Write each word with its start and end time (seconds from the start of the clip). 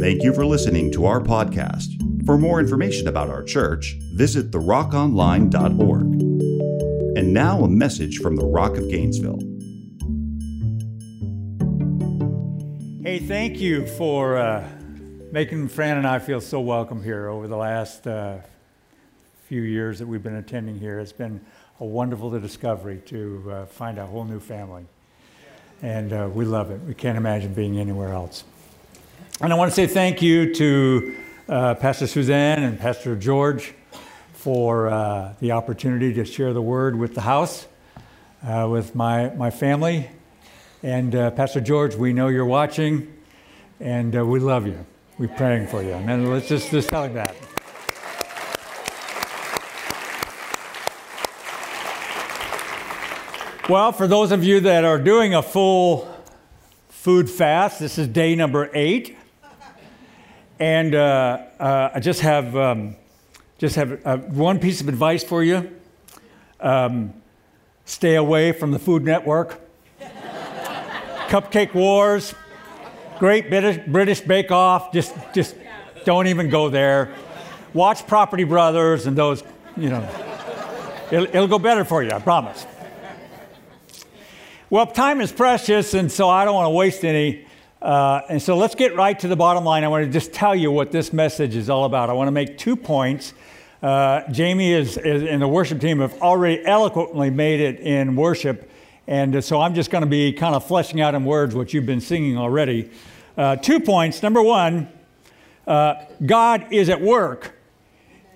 Thank 0.00 0.22
you 0.22 0.32
for 0.32 0.46
listening 0.46 0.90
to 0.92 1.04
our 1.04 1.20
podcast. 1.20 2.24
For 2.24 2.38
more 2.38 2.58
information 2.58 3.06
about 3.06 3.28
our 3.28 3.42
church, 3.42 3.96
visit 4.14 4.50
therockonline.org. 4.50 6.00
And 7.18 7.34
now 7.34 7.64
a 7.64 7.68
message 7.68 8.16
from 8.16 8.36
the 8.36 8.46
Rock 8.46 8.78
of 8.78 8.88
Gainesville. 8.88 9.40
Hey, 13.02 13.18
thank 13.18 13.60
you 13.60 13.86
for 13.86 14.38
uh, 14.38 14.66
making 15.32 15.68
Fran 15.68 15.98
and 15.98 16.06
I 16.06 16.18
feel 16.18 16.40
so 16.40 16.60
welcome 16.60 17.04
here 17.04 17.28
over 17.28 17.46
the 17.46 17.58
last 17.58 18.06
uh, 18.06 18.38
few 19.48 19.60
years 19.60 19.98
that 19.98 20.06
we've 20.06 20.22
been 20.22 20.36
attending 20.36 20.78
here. 20.78 20.98
It's 20.98 21.12
been 21.12 21.44
a 21.78 21.84
wonderful 21.84 22.30
discovery 22.40 23.02
to 23.08 23.50
uh, 23.50 23.66
find 23.66 23.98
a 23.98 24.06
whole 24.06 24.24
new 24.24 24.40
family. 24.40 24.86
And 25.82 26.14
uh, 26.14 26.30
we 26.32 26.46
love 26.46 26.70
it. 26.70 26.80
We 26.84 26.94
can't 26.94 27.18
imagine 27.18 27.52
being 27.52 27.78
anywhere 27.78 28.14
else. 28.14 28.44
And 29.42 29.54
I 29.54 29.56
want 29.56 29.70
to 29.70 29.74
say 29.74 29.86
thank 29.86 30.20
you 30.20 30.54
to 30.56 31.16
uh, 31.48 31.74
Pastor 31.76 32.06
Suzanne 32.06 32.62
and 32.62 32.78
Pastor 32.78 33.16
George 33.16 33.72
for 34.34 34.88
uh, 34.88 35.32
the 35.40 35.52
opportunity 35.52 36.12
to 36.12 36.26
share 36.26 36.52
the 36.52 36.60
word 36.60 36.94
with 36.94 37.14
the 37.14 37.22
house, 37.22 37.66
uh, 38.46 38.68
with 38.70 38.94
my, 38.94 39.30
my 39.30 39.48
family. 39.48 40.10
And 40.82 41.14
uh, 41.14 41.30
Pastor 41.30 41.62
George, 41.62 41.94
we 41.94 42.12
know 42.12 42.28
you're 42.28 42.44
watching, 42.44 43.10
and 43.80 44.14
uh, 44.14 44.26
we 44.26 44.40
love 44.40 44.66
you. 44.66 44.84
We're 45.16 45.28
praying 45.28 45.68
for 45.68 45.82
you. 45.82 45.92
And 45.92 46.28
let's 46.28 46.46
just, 46.46 46.70
just 46.70 46.90
tell 46.90 47.04
him 47.04 47.14
that. 47.14 47.34
Well, 53.70 53.92
for 53.92 54.06
those 54.06 54.32
of 54.32 54.44
you 54.44 54.60
that 54.60 54.84
are 54.84 54.98
doing 54.98 55.34
a 55.34 55.42
full 55.42 56.14
food 56.90 57.30
fast, 57.30 57.80
this 57.80 57.96
is 57.96 58.06
day 58.06 58.34
number 58.34 58.68
eight. 58.74 59.16
And 60.60 60.94
uh, 60.94 61.38
uh, 61.58 61.90
I 61.94 62.00
just 62.00 62.20
have, 62.20 62.54
um, 62.54 62.94
just 63.56 63.76
have 63.76 64.06
uh, 64.06 64.18
one 64.18 64.58
piece 64.58 64.82
of 64.82 64.88
advice 64.88 65.24
for 65.24 65.42
you 65.42 65.74
um, 66.60 67.14
stay 67.86 68.14
away 68.16 68.52
from 68.52 68.70
the 68.70 68.78
Food 68.78 69.02
Network. 69.02 69.58
Cupcake 71.28 71.72
Wars, 71.72 72.34
Great 73.18 73.48
British, 73.48 73.80
British 73.86 74.20
Bake 74.20 74.50
Off, 74.50 74.92
just, 74.92 75.14
just 75.32 75.56
don't 76.04 76.26
even 76.26 76.50
go 76.50 76.68
there. 76.68 77.14
Watch 77.72 78.06
Property 78.06 78.44
Brothers 78.44 79.06
and 79.06 79.16
those, 79.16 79.42
you 79.76 79.88
know, 79.88 80.06
it'll, 81.10 81.26
it'll 81.26 81.48
go 81.48 81.58
better 81.58 81.84
for 81.84 82.02
you, 82.02 82.10
I 82.10 82.18
promise. 82.18 82.66
Well, 84.68 84.86
time 84.86 85.20
is 85.20 85.32
precious, 85.32 85.94
and 85.94 86.12
so 86.12 86.28
I 86.28 86.44
don't 86.44 86.54
want 86.54 86.66
to 86.66 86.70
waste 86.70 87.04
any. 87.04 87.46
Uh, 87.82 88.20
and 88.28 88.42
so 88.42 88.56
let's 88.56 88.74
get 88.74 88.94
right 88.94 89.18
to 89.18 89.28
the 89.28 89.36
bottom 89.36 89.64
line. 89.64 89.84
I 89.84 89.88
want 89.88 90.04
to 90.04 90.10
just 90.10 90.32
tell 90.32 90.54
you 90.54 90.70
what 90.70 90.92
this 90.92 91.12
message 91.12 91.56
is 91.56 91.70
all 91.70 91.84
about. 91.84 92.10
I 92.10 92.12
want 92.12 92.28
to 92.28 92.32
make 92.32 92.58
two 92.58 92.76
points. 92.76 93.32
Uh, 93.82 94.30
Jamie 94.30 94.72
is, 94.72 94.98
is, 94.98 95.22
and 95.22 95.40
the 95.40 95.48
worship 95.48 95.80
team 95.80 96.00
have 96.00 96.20
already 96.20 96.64
eloquently 96.66 97.30
made 97.30 97.60
it 97.60 97.80
in 97.80 98.16
worship. 98.16 98.70
And 99.06 99.42
so 99.42 99.60
I'm 99.60 99.74
just 99.74 99.90
going 99.90 100.02
to 100.02 100.10
be 100.10 100.32
kind 100.32 100.54
of 100.54 100.66
fleshing 100.66 101.00
out 101.00 101.14
in 101.14 101.24
words 101.24 101.54
what 101.54 101.72
you've 101.72 101.86
been 101.86 102.02
singing 102.02 102.36
already. 102.36 102.90
Uh, 103.36 103.56
two 103.56 103.80
points. 103.80 104.22
Number 104.22 104.42
one, 104.42 104.88
uh, 105.66 105.94
God 106.24 106.72
is 106.72 106.90
at 106.90 107.00
work. 107.00 107.56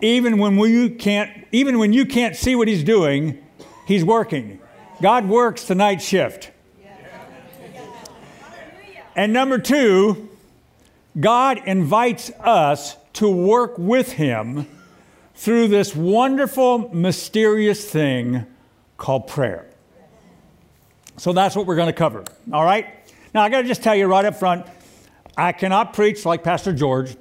Even 0.01 0.39
when, 0.39 0.57
we 0.57 0.89
can't, 0.89 1.47
even 1.53 1.79
when 1.79 1.93
you 1.93 2.07
can't 2.07 2.35
see 2.35 2.55
what 2.55 2.67
He's 2.67 2.83
doing, 2.83 3.45
He's 3.87 4.05
working. 4.05 4.59
God 5.03 5.29
works 5.29 5.65
the 5.65 5.75
night 5.75 6.01
shift. 6.01 6.51
And 9.17 9.33
number 9.33 9.59
two, 9.59 10.29
God 11.19 11.63
invites 11.67 12.31
us 12.41 12.97
to 13.15 13.29
work 13.29 13.79
with 13.79 14.13
Him 14.13 14.67
through 15.35 15.69
this 15.69 15.95
wonderful, 15.95 16.95
mysterious 16.95 17.89
thing 17.89 18.47
called 18.97 19.27
prayer. 19.27 19.67
So 21.17 21.33
that's 21.33 21.55
what 21.55 21.67
we're 21.67 21.77
going 21.77 21.87
to 21.87 21.93
cover. 21.93 22.25
All 22.53 22.65
right? 22.65 22.87
Now, 23.33 23.43
I 23.43 23.49
got 23.49 23.63
to 23.63 23.69
just 23.69 23.83
tell 23.83 23.95
you 23.95 24.07
right 24.07 24.25
up 24.25 24.37
front 24.37 24.67
I 25.37 25.53
cannot 25.53 25.95
preach 25.95 26.25
like 26.25 26.45
Pastor 26.45 26.73
George. 26.73 27.17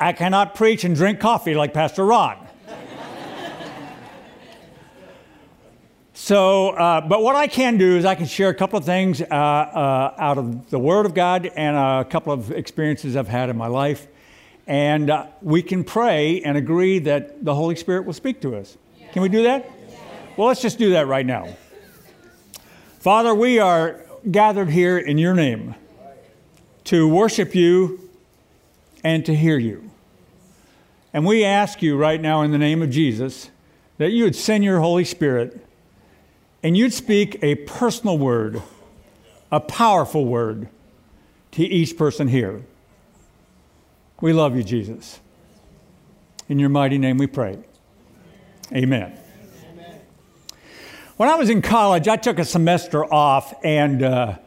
I 0.00 0.12
cannot 0.12 0.56
preach 0.56 0.82
and 0.82 0.96
drink 0.96 1.20
coffee 1.20 1.54
like 1.54 1.72
Pastor 1.72 2.04
Ron. 2.04 2.43
So, 6.24 6.70
uh, 6.70 7.02
but 7.02 7.22
what 7.22 7.36
I 7.36 7.46
can 7.46 7.76
do 7.76 7.98
is 7.98 8.06
I 8.06 8.14
can 8.14 8.24
share 8.24 8.48
a 8.48 8.54
couple 8.54 8.78
of 8.78 8.86
things 8.86 9.20
uh, 9.20 9.24
uh, 9.26 10.14
out 10.16 10.38
of 10.38 10.70
the 10.70 10.78
Word 10.78 11.04
of 11.04 11.12
God 11.12 11.44
and 11.44 11.76
a 11.76 12.02
couple 12.08 12.32
of 12.32 12.50
experiences 12.50 13.14
I've 13.14 13.28
had 13.28 13.50
in 13.50 13.58
my 13.58 13.66
life. 13.66 14.06
And 14.66 15.10
uh, 15.10 15.26
we 15.42 15.60
can 15.60 15.84
pray 15.84 16.40
and 16.40 16.56
agree 16.56 16.98
that 17.00 17.44
the 17.44 17.54
Holy 17.54 17.76
Spirit 17.76 18.06
will 18.06 18.14
speak 18.14 18.40
to 18.40 18.56
us. 18.56 18.78
Can 19.12 19.20
we 19.20 19.28
do 19.28 19.42
that? 19.42 19.70
Well, 20.38 20.48
let's 20.48 20.62
just 20.62 20.78
do 20.78 20.92
that 20.92 21.08
right 21.08 21.26
now. 21.26 21.46
Father, 23.00 23.34
we 23.34 23.58
are 23.58 24.00
gathered 24.30 24.70
here 24.70 24.96
in 24.96 25.18
your 25.18 25.34
name 25.34 25.74
to 26.84 27.06
worship 27.06 27.54
you 27.54 28.08
and 29.04 29.26
to 29.26 29.36
hear 29.36 29.58
you. 29.58 29.90
And 31.12 31.26
we 31.26 31.44
ask 31.44 31.82
you 31.82 31.98
right 31.98 32.18
now 32.18 32.40
in 32.40 32.50
the 32.50 32.56
name 32.56 32.80
of 32.80 32.88
Jesus 32.88 33.50
that 33.98 34.12
you 34.12 34.24
would 34.24 34.34
send 34.34 34.64
your 34.64 34.80
Holy 34.80 35.04
Spirit 35.04 35.63
and 36.64 36.78
you'd 36.78 36.94
speak 36.94 37.38
a 37.42 37.56
personal 37.56 38.16
word, 38.16 38.62
a 39.52 39.60
powerful 39.60 40.24
word 40.24 40.66
to 41.52 41.62
each 41.62 41.96
person 41.98 42.26
here. 42.26 42.62
We 44.22 44.32
love 44.32 44.56
you, 44.56 44.62
Jesus. 44.64 45.20
In 46.48 46.58
your 46.58 46.70
mighty 46.70 46.96
name 46.96 47.18
we 47.18 47.26
pray. 47.26 47.58
Amen. 48.72 49.18
When 51.18 51.28
I 51.28 51.34
was 51.34 51.50
in 51.50 51.60
college, 51.60 52.08
I 52.08 52.16
took 52.16 52.38
a 52.38 52.44
semester 52.46 53.04
off 53.04 53.54
and 53.62 54.02
uh, 54.02 54.38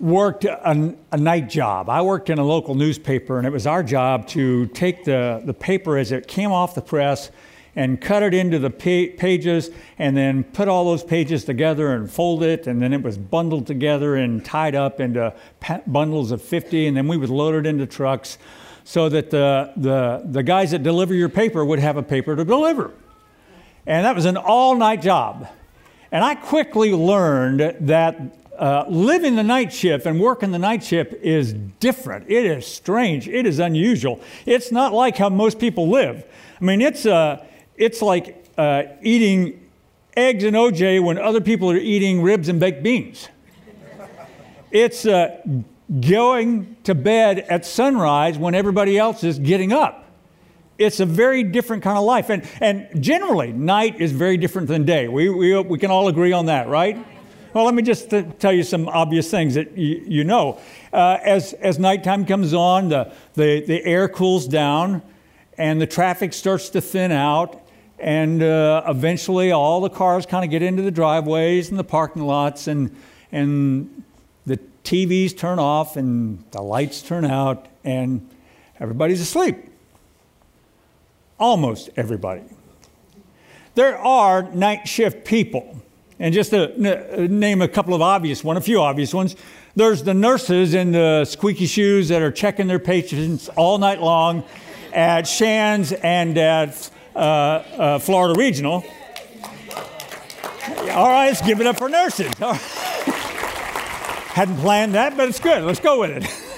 worked 0.00 0.44
a, 0.46 0.96
a, 1.12 1.16
night 1.16 1.50
job. 1.50 1.90
I 1.90 2.00
worked 2.00 2.30
in 2.30 2.38
a 2.38 2.44
local 2.44 2.74
newspaper, 2.74 3.36
and 3.36 3.46
it 3.46 3.50
was 3.50 3.66
our 3.66 3.82
job 3.82 4.26
to 4.28 4.66
take 4.68 5.04
the, 5.04 5.42
the 5.44 5.54
paper 5.54 5.98
as 5.98 6.10
it 6.12 6.26
came 6.26 6.50
off 6.50 6.74
the 6.74 6.80
press 6.80 7.30
and 7.74 8.00
cut 8.00 8.22
it 8.22 8.34
into 8.34 8.58
the 8.58 8.70
pages 8.70 9.70
and 9.98 10.16
then 10.16 10.44
put 10.44 10.68
all 10.68 10.84
those 10.84 11.02
pages 11.02 11.44
together 11.44 11.94
and 11.94 12.10
fold 12.10 12.42
it 12.42 12.66
and 12.66 12.82
then 12.82 12.92
it 12.92 13.02
was 13.02 13.16
bundled 13.16 13.66
together 13.66 14.16
and 14.16 14.44
tied 14.44 14.74
up 14.74 15.00
into 15.00 15.32
bundles 15.86 16.30
of 16.30 16.42
50 16.42 16.86
and 16.86 16.96
then 16.96 17.08
we 17.08 17.16
would 17.16 17.30
load 17.30 17.54
it 17.54 17.66
into 17.66 17.86
trucks 17.86 18.36
so 18.84 19.08
that 19.08 19.30
the, 19.30 19.72
the, 19.76 20.22
the 20.26 20.42
guys 20.42 20.72
that 20.72 20.82
deliver 20.82 21.14
your 21.14 21.28
paper 21.28 21.64
would 21.64 21.78
have 21.78 21.96
a 21.96 22.02
paper 22.02 22.36
to 22.36 22.44
deliver 22.44 22.92
and 23.86 24.04
that 24.04 24.14
was 24.14 24.26
an 24.26 24.36
all-night 24.36 25.00
job 25.00 25.48
and 26.10 26.22
i 26.22 26.34
quickly 26.34 26.92
learned 26.92 27.60
that 27.80 28.20
uh, 28.58 28.84
living 28.88 29.34
the 29.34 29.42
night 29.42 29.72
shift 29.72 30.04
and 30.04 30.20
working 30.20 30.50
the 30.52 30.58
night 30.58 30.84
shift 30.84 31.14
is 31.14 31.54
different. 31.80 32.30
It 32.30 32.44
is 32.44 32.66
strange. 32.66 33.26
It 33.26 33.46
is 33.46 33.58
unusual. 33.58 34.20
It's 34.44 34.70
not 34.70 34.92
like 34.92 35.16
how 35.16 35.30
most 35.30 35.58
people 35.58 35.88
live. 35.88 36.22
I 36.60 36.64
mean, 36.64 36.80
it's, 36.80 37.06
uh, 37.06 37.44
it's 37.76 38.02
like 38.02 38.44
uh, 38.56 38.84
eating 39.02 39.68
eggs 40.16 40.44
and 40.44 40.54
OJ 40.54 41.02
when 41.02 41.18
other 41.18 41.40
people 41.40 41.70
are 41.70 41.76
eating 41.76 42.22
ribs 42.22 42.48
and 42.48 42.60
baked 42.60 42.82
beans. 42.82 43.28
It's 44.70 45.04
uh, 45.04 45.38
going 46.00 46.76
to 46.84 46.94
bed 46.94 47.40
at 47.40 47.66
sunrise 47.66 48.38
when 48.38 48.54
everybody 48.54 48.98
else 48.98 49.22
is 49.24 49.38
getting 49.38 49.72
up. 49.72 50.06
It's 50.78 51.00
a 51.00 51.06
very 51.06 51.42
different 51.44 51.82
kind 51.82 51.98
of 51.98 52.04
life. 52.04 52.30
And, 52.30 52.48
and 52.60 53.02
generally, 53.02 53.52
night 53.52 54.00
is 54.00 54.12
very 54.12 54.36
different 54.36 54.68
than 54.68 54.84
day. 54.84 55.08
We, 55.08 55.28
we, 55.28 55.58
we 55.60 55.78
can 55.78 55.90
all 55.90 56.08
agree 56.08 56.32
on 56.32 56.46
that, 56.46 56.68
right? 56.68 57.04
Well, 57.52 57.66
let 57.66 57.74
me 57.74 57.82
just 57.82 58.08
tell 58.38 58.52
you 58.52 58.62
some 58.62 58.88
obvious 58.88 59.30
things 59.30 59.54
that 59.54 59.72
y- 59.72 60.00
you 60.06 60.24
know. 60.24 60.58
Uh, 60.92 61.18
as, 61.22 61.52
as 61.54 61.78
nighttime 61.78 62.24
comes 62.24 62.54
on, 62.54 62.88
the, 62.88 63.12
the, 63.34 63.60
the 63.66 63.84
air 63.84 64.08
cools 64.08 64.48
down 64.48 65.02
and 65.58 65.80
the 65.80 65.86
traffic 65.86 66.32
starts 66.32 66.70
to 66.70 66.80
thin 66.80 67.12
out, 67.12 67.61
and 68.02 68.42
uh, 68.42 68.82
eventually 68.88 69.52
all 69.52 69.80
the 69.80 69.88
cars 69.88 70.26
kind 70.26 70.44
of 70.44 70.50
get 70.50 70.60
into 70.60 70.82
the 70.82 70.90
driveways 70.90 71.70
and 71.70 71.78
the 71.78 71.84
parking 71.84 72.22
lots, 72.24 72.66
and, 72.66 72.94
and 73.30 74.02
the 74.44 74.58
TVs 74.82 75.38
turn 75.38 75.60
off 75.60 75.96
and 75.96 76.42
the 76.50 76.60
lights 76.60 77.00
turn 77.00 77.24
out, 77.24 77.68
and 77.84 78.28
everybody's 78.80 79.20
asleep. 79.20 79.56
Almost 81.38 81.90
everybody. 81.94 82.42
There 83.76 83.96
are 83.96 84.42
night 84.50 84.88
shift 84.88 85.24
people. 85.24 85.80
And 86.18 86.34
just 86.34 86.50
to 86.50 86.72
n- 86.74 87.38
name 87.38 87.62
a 87.62 87.68
couple 87.68 87.94
of 87.94 88.02
obvious 88.02 88.42
ones, 88.42 88.58
a 88.58 88.62
few 88.62 88.80
obvious 88.80 89.14
ones, 89.14 89.36
there's 89.76 90.02
the 90.02 90.12
nurses 90.12 90.74
in 90.74 90.90
the 90.90 91.24
squeaky 91.24 91.66
shoes 91.66 92.08
that 92.08 92.20
are 92.20 92.32
checking 92.32 92.66
their 92.66 92.80
patients 92.80 93.48
all 93.50 93.78
night 93.78 94.00
long 94.00 94.44
at 94.92 95.26
Shands 95.28 95.92
and 95.92 96.36
at 96.36 96.90
uh, 97.14 97.18
uh, 97.18 97.98
Florida 97.98 98.38
Regional. 98.38 98.84
All 100.92 101.08
right, 101.08 101.28
let's 101.28 101.40
give 101.42 101.60
it 101.60 101.66
up 101.66 101.78
for 101.78 101.88
nurses. 101.88 102.32
Hadn't 104.34 104.56
planned 104.58 104.94
that, 104.94 105.16
but 105.16 105.28
it's 105.28 105.40
good. 105.40 105.62
Let's 105.62 105.80
go 105.80 106.00
with 106.00 106.22
it. 106.22 106.28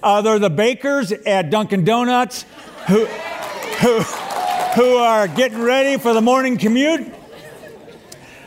Uh, 0.00 0.22
they're 0.22 0.38
the 0.38 0.48
bakers 0.48 1.10
at 1.10 1.50
Dunkin' 1.50 1.84
Donuts 1.84 2.44
who, 2.86 3.04
who, 3.06 3.98
who 4.00 4.96
are 4.96 5.26
getting 5.26 5.60
ready 5.60 5.98
for 5.98 6.14
the 6.14 6.20
morning 6.20 6.56
commute. 6.56 7.12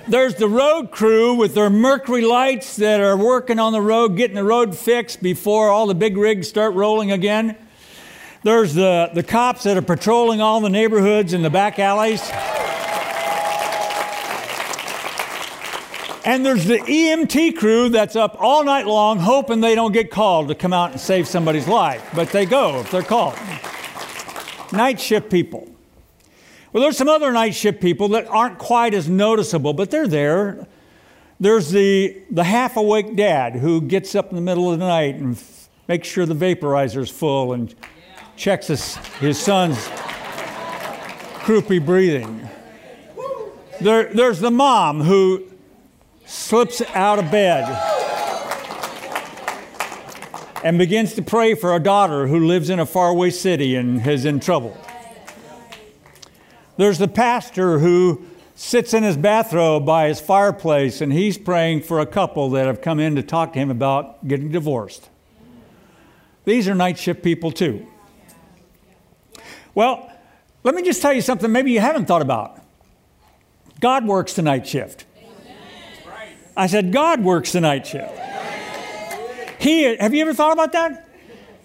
There's 0.08 0.36
the 0.36 0.48
road 0.48 0.92
crew 0.92 1.34
with 1.34 1.54
their 1.54 1.70
mercury 1.70 2.22
lights 2.22 2.78
that 2.78 3.02
are 3.02 3.18
working 3.18 3.60
on 3.60 3.74
the 3.74 3.82
road, 3.82 4.16
getting 4.16 4.36
the 4.36 4.46
road 4.46 4.78
fixed 4.78 5.22
before 5.22 5.70
all 5.70 5.88
the 5.88 5.94
big 5.94 6.16
rigs 6.16 6.48
start 6.48 6.74
rolling 6.74 7.12
again. 7.12 7.58
There's 8.44 8.74
the, 8.74 9.12
the 9.14 9.22
cops 9.22 9.64
that 9.64 9.78
are 9.78 9.84
patrolling 9.84 10.42
all 10.42 10.62
the 10.62 10.70
neighborhoods 10.70 11.34
and 11.34 11.46
the 11.46 11.52
back 11.52 11.78
alleys. 11.78 12.22
And 16.26 16.44
there's 16.44 16.66
the 16.66 16.78
EMT 16.78 17.58
crew 17.58 17.90
that's 17.90 18.16
up 18.16 18.36
all 18.40 18.64
night 18.64 18.88
long 18.88 19.20
hoping 19.20 19.62
they 19.62 19.76
don't 19.76 19.92
get 19.92 20.10
called 20.10 20.48
to 20.48 20.56
come 20.56 20.74
out 20.74 20.92
and 20.92 21.00
save 21.00 21.28
somebody's 21.28 21.68
life. 21.68 22.08
But 22.16 22.30
they 22.30 22.48
go 22.48 22.80
if 22.80 22.90
they're 22.90 23.04
called. 23.04 23.38
Night 24.72 25.00
shift 25.00 25.30
people. 25.30 25.68
Well, 26.74 26.82
there's 26.82 26.98
some 26.98 27.10
other 27.10 27.32
night 27.32 27.54
shift 27.54 27.80
people 27.80 28.08
that 28.10 28.28
aren't 28.28 28.58
quite 28.58 28.96
as 28.96 29.08
noticeable, 29.08 29.74
but 29.74 29.92
they're 29.92 30.08
there. 30.08 30.68
There's 31.40 31.70
the, 31.70 32.24
the 32.32 32.44
half 32.44 32.76
awake 32.76 33.16
dad 33.16 33.56
who 33.56 33.82
gets 33.82 34.16
up 34.16 34.30
in 34.30 34.36
the 34.36 34.42
middle 34.42 34.72
of 34.72 34.80
the 34.80 34.86
night 34.86 35.16
and 35.16 35.36
f- 35.36 35.70
makes 35.88 36.08
sure 36.08 36.26
the 36.26 36.36
vaporizer's 36.36 37.10
full 37.10 37.54
and 37.54 37.76
checks 38.42 38.66
his, 38.66 38.96
his 39.20 39.40
son's 39.40 39.78
croupy 41.44 41.78
breathing. 41.78 42.50
There, 43.80 44.12
there's 44.12 44.40
the 44.40 44.50
mom 44.50 45.02
who 45.02 45.48
slips 46.26 46.82
out 46.96 47.20
of 47.20 47.30
bed 47.30 47.70
and 50.64 50.80
begins 50.80 51.14
to 51.14 51.22
pray 51.22 51.54
for 51.54 51.76
a 51.76 51.80
daughter 51.80 52.26
who 52.26 52.48
lives 52.48 52.72
in 52.72 52.80
a 52.80 52.86
faraway 52.88 53.30
city 53.30 53.76
and 53.76 54.06
is 54.08 54.26
in 54.26 54.40
trouble. 54.40 54.76
There's 56.78 56.98
the 56.98 57.08
pastor 57.08 57.78
who 57.78 58.26
sits 58.56 58.96
in 58.96 59.04
his 59.04 59.18
bathrobe 59.18 59.86
by 59.86 60.08
his 60.08 60.20
fireplace 60.20 61.00
and 61.00 61.14
he's 61.14 61.38
praying 61.38 61.84
for 61.84 62.00
a 62.00 62.08
couple 62.08 62.50
that 62.52 62.66
have 62.66 62.82
come 62.82 63.00
in 63.00 63.16
to 63.18 63.22
talk 63.22 63.54
to 63.54 63.60
him 63.60 63.70
about 63.70 64.28
getting 64.28 64.50
divorced. 64.50 65.10
These 66.46 66.68
are 66.68 66.74
night 66.74 66.98
shift 66.98 67.22
people 67.22 67.52
too. 67.52 67.86
Well, 69.74 70.12
let 70.64 70.76
me 70.76 70.84
just 70.84 71.02
tell 71.02 71.14
you 71.14 71.22
something 71.22 71.52
maybe 71.52 71.72
you 71.72 71.80
haven't 71.80 72.06
thought 72.06 72.22
about. 72.22 72.62
God 73.80 74.06
works 74.06 74.34
the 74.34 74.42
night 74.42 74.68
shift. 74.68 75.06
I 76.56 76.68
said, 76.68 76.92
God 76.92 77.24
works 77.24 77.54
the 77.54 77.62
night 77.62 77.88
shift. 77.88 78.14
He, 79.60 79.84
have 79.96 80.14
you 80.14 80.22
ever 80.22 80.34
thought 80.34 80.54
about 80.54 80.72
that? 80.74 81.08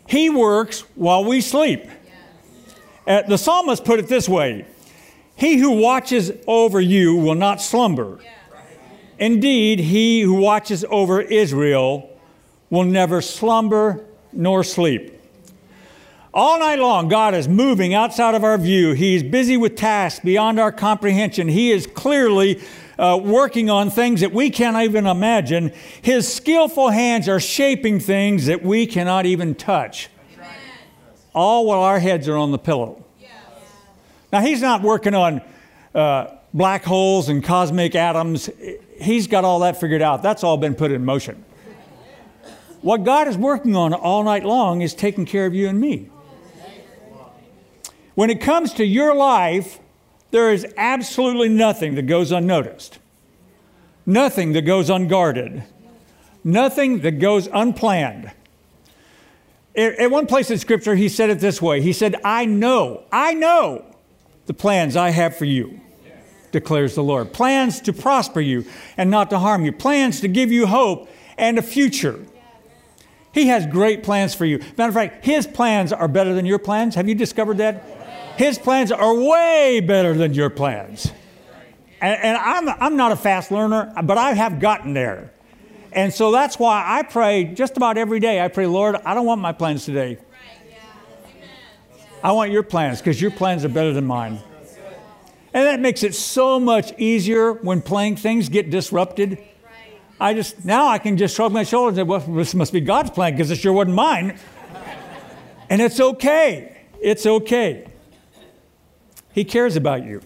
He 0.06 0.30
works 0.30 0.80
while 0.94 1.24
we 1.24 1.40
sleep. 1.40 1.84
Uh, 3.06 3.22
the 3.22 3.38
psalmist 3.38 3.84
put 3.84 3.98
it 3.98 4.08
this 4.08 4.28
way 4.28 4.66
He 5.36 5.58
who 5.58 5.80
watches 5.80 6.32
over 6.46 6.80
you 6.80 7.16
will 7.16 7.34
not 7.34 7.60
slumber. 7.60 8.20
Indeed, 9.18 9.78
he 9.80 10.20
who 10.20 10.34
watches 10.34 10.84
over 10.90 11.20
Israel 11.20 12.10
will 12.68 12.84
never 12.84 13.22
slumber 13.22 14.04
nor 14.32 14.62
sleep. 14.62 15.15
All 16.36 16.58
night 16.58 16.78
long, 16.78 17.08
God 17.08 17.32
is 17.32 17.48
moving 17.48 17.94
outside 17.94 18.34
of 18.34 18.44
our 18.44 18.58
view. 18.58 18.92
He's 18.92 19.22
busy 19.22 19.56
with 19.56 19.74
tasks 19.74 20.20
beyond 20.22 20.60
our 20.60 20.70
comprehension. 20.70 21.48
He 21.48 21.72
is 21.72 21.86
clearly 21.86 22.60
uh, 22.98 23.18
working 23.24 23.70
on 23.70 23.88
things 23.88 24.20
that 24.20 24.34
we 24.34 24.50
can't 24.50 24.76
even 24.76 25.06
imagine. 25.06 25.72
His 26.02 26.30
skillful 26.30 26.90
hands 26.90 27.26
are 27.26 27.40
shaping 27.40 28.00
things 28.00 28.44
that 28.44 28.62
we 28.62 28.86
cannot 28.86 29.24
even 29.24 29.54
touch. 29.54 30.10
All 31.34 31.64
while 31.64 31.80
our 31.80 32.00
heads 32.00 32.28
are 32.28 32.36
on 32.36 32.52
the 32.52 32.58
pillow. 32.58 33.02
Now, 34.30 34.42
he's 34.42 34.60
not 34.60 34.82
working 34.82 35.14
on 35.14 35.40
uh, 35.94 36.36
black 36.52 36.84
holes 36.84 37.30
and 37.30 37.42
cosmic 37.42 37.94
atoms. 37.94 38.50
He's 39.00 39.26
got 39.26 39.46
all 39.46 39.60
that 39.60 39.80
figured 39.80 40.02
out. 40.02 40.22
That's 40.22 40.44
all 40.44 40.58
been 40.58 40.74
put 40.74 40.92
in 40.92 41.02
motion. 41.02 41.42
What 42.82 43.04
God 43.04 43.26
is 43.26 43.38
working 43.38 43.74
on 43.74 43.94
all 43.94 44.22
night 44.22 44.44
long 44.44 44.82
is 44.82 44.92
taking 44.92 45.24
care 45.24 45.46
of 45.46 45.54
you 45.54 45.66
and 45.68 45.80
me. 45.80 46.10
When 48.16 48.30
it 48.30 48.40
comes 48.40 48.72
to 48.74 48.84
your 48.84 49.14
life, 49.14 49.78
there 50.30 50.50
is 50.50 50.66
absolutely 50.78 51.50
nothing 51.50 51.96
that 51.96 52.06
goes 52.06 52.32
unnoticed, 52.32 52.98
nothing 54.06 54.54
that 54.54 54.62
goes 54.62 54.88
unguarded, 54.88 55.62
nothing 56.42 57.00
that 57.00 57.18
goes 57.18 57.46
unplanned. 57.52 58.32
At 59.76 60.10
one 60.10 60.26
place 60.26 60.50
in 60.50 60.56
Scripture, 60.56 60.94
he 60.94 61.10
said 61.10 61.28
it 61.28 61.40
this 61.40 61.60
way 61.60 61.82
He 61.82 61.92
said, 61.92 62.16
I 62.24 62.46
know, 62.46 63.04
I 63.12 63.34
know 63.34 63.84
the 64.46 64.54
plans 64.54 64.96
I 64.96 65.10
have 65.10 65.36
for 65.36 65.44
you, 65.44 65.78
declares 66.52 66.94
the 66.94 67.02
Lord. 67.02 67.34
Plans 67.34 67.82
to 67.82 67.92
prosper 67.92 68.40
you 68.40 68.64
and 68.96 69.10
not 69.10 69.28
to 69.28 69.38
harm 69.38 69.62
you, 69.66 69.72
plans 69.72 70.22
to 70.22 70.28
give 70.28 70.50
you 70.50 70.66
hope 70.66 71.10
and 71.36 71.58
a 71.58 71.62
future. 71.62 72.18
He 73.32 73.48
has 73.48 73.66
great 73.66 74.02
plans 74.02 74.34
for 74.34 74.46
you. 74.46 74.60
Matter 74.78 74.88
of 74.88 74.94
fact, 74.94 75.22
his 75.22 75.46
plans 75.46 75.92
are 75.92 76.08
better 76.08 76.32
than 76.32 76.46
your 76.46 76.58
plans. 76.58 76.94
Have 76.94 77.06
you 77.06 77.14
discovered 77.14 77.58
that? 77.58 77.95
His 78.36 78.58
plans 78.58 78.92
are 78.92 79.14
way 79.14 79.80
better 79.80 80.14
than 80.14 80.34
your 80.34 80.50
plans. 80.50 81.10
And, 82.00 82.22
and, 82.22 82.36
I'm, 82.36 82.68
I'm 82.80 82.96
not 82.96 83.12
a 83.12 83.16
fast 83.16 83.50
learner, 83.50 83.92
but 84.04 84.18
I 84.18 84.34
have 84.34 84.60
gotten 84.60 84.92
there. 84.92 85.32
And 85.92 86.12
so 86.12 86.30
that's 86.30 86.58
why 86.58 86.84
I 86.86 87.02
pray 87.02 87.44
just 87.44 87.78
about 87.78 87.96
every 87.96 88.20
day. 88.20 88.42
I 88.42 88.48
pray, 88.48 88.66
Lord, 88.66 88.96
I 88.96 89.14
don't 89.14 89.24
want 89.24 89.40
my 89.40 89.52
plans 89.52 89.86
today. 89.86 90.18
I 92.22 92.32
want 92.32 92.50
your 92.50 92.62
plans 92.62 92.98
because 92.98 93.20
your 93.20 93.30
plans 93.30 93.64
are 93.64 93.70
better 93.70 93.92
than 93.92 94.04
mine. 94.04 94.40
And 95.54 95.66
that 95.66 95.80
makes 95.80 96.02
it 96.02 96.14
so 96.14 96.60
much 96.60 96.92
easier 96.98 97.54
when 97.54 97.80
playing 97.80 98.16
things 98.16 98.50
get 98.50 98.68
disrupted. 98.68 99.42
I 100.20 100.34
just, 100.34 100.62
now 100.64 100.88
I 100.88 100.98
can 100.98 101.16
just 101.16 101.34
shrug 101.34 101.52
my 101.52 101.62
shoulders 101.62 101.96
and 101.96 102.06
say, 102.06 102.08
well, 102.08 102.20
this 102.20 102.54
must 102.54 102.74
be 102.74 102.80
God's 102.80 103.10
plan 103.10 103.32
because 103.32 103.50
it 103.50 103.56
sure 103.56 103.72
wasn't 103.72 103.96
mine. 103.96 104.38
And 105.70 105.80
it's 105.80 105.98
okay. 105.98 106.76
It's 107.00 107.24
okay. 107.24 107.86
He 109.36 109.44
cares 109.44 109.76
about 109.76 110.02
you. 110.02 110.22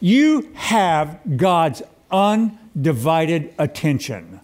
You 0.00 0.50
have 0.54 1.20
God's 1.36 1.82
undivided 2.10 3.52
attention 3.58 4.40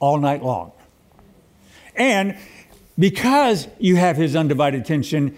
all 0.00 0.16
night 0.16 0.42
long. 0.42 0.72
And 1.94 2.38
because 2.98 3.68
you 3.78 3.96
have 3.96 4.16
His 4.16 4.34
undivided 4.34 4.80
attention, 4.80 5.36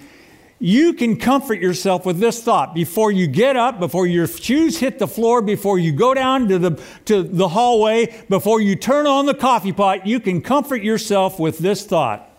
you 0.61 0.93
can 0.93 1.17
comfort 1.17 1.59
yourself 1.59 2.07
with 2.07 2.21
this 2.21 2.41
thought 2.41 2.77
before 2.77 3.11
you 3.11 3.27
get 3.27 3.57
up, 3.57 3.81
before 3.81 4.07
your 4.07 4.29
shoes 4.29 4.79
hit 4.79 5.01
the 5.01 5.09
floor, 5.09 5.43
before 5.43 5.81
you 5.81 5.91
go 5.91 6.15
down 6.15 6.47
to 6.47 6.61
the, 6.61 6.81
to 7.07 7.25
the 7.25 7.49
hallway, 7.49 8.25
before 8.29 8.61
you 8.61 8.77
turn 8.77 9.09
on 9.09 9.27
the 9.27 9.35
coffee 9.35 9.73
pot, 9.73 10.07
you 10.07 10.21
can 10.21 10.41
comfort 10.41 10.81
yourself 10.81 11.41
with 11.41 11.59
this 11.59 11.85
thought 11.85 12.31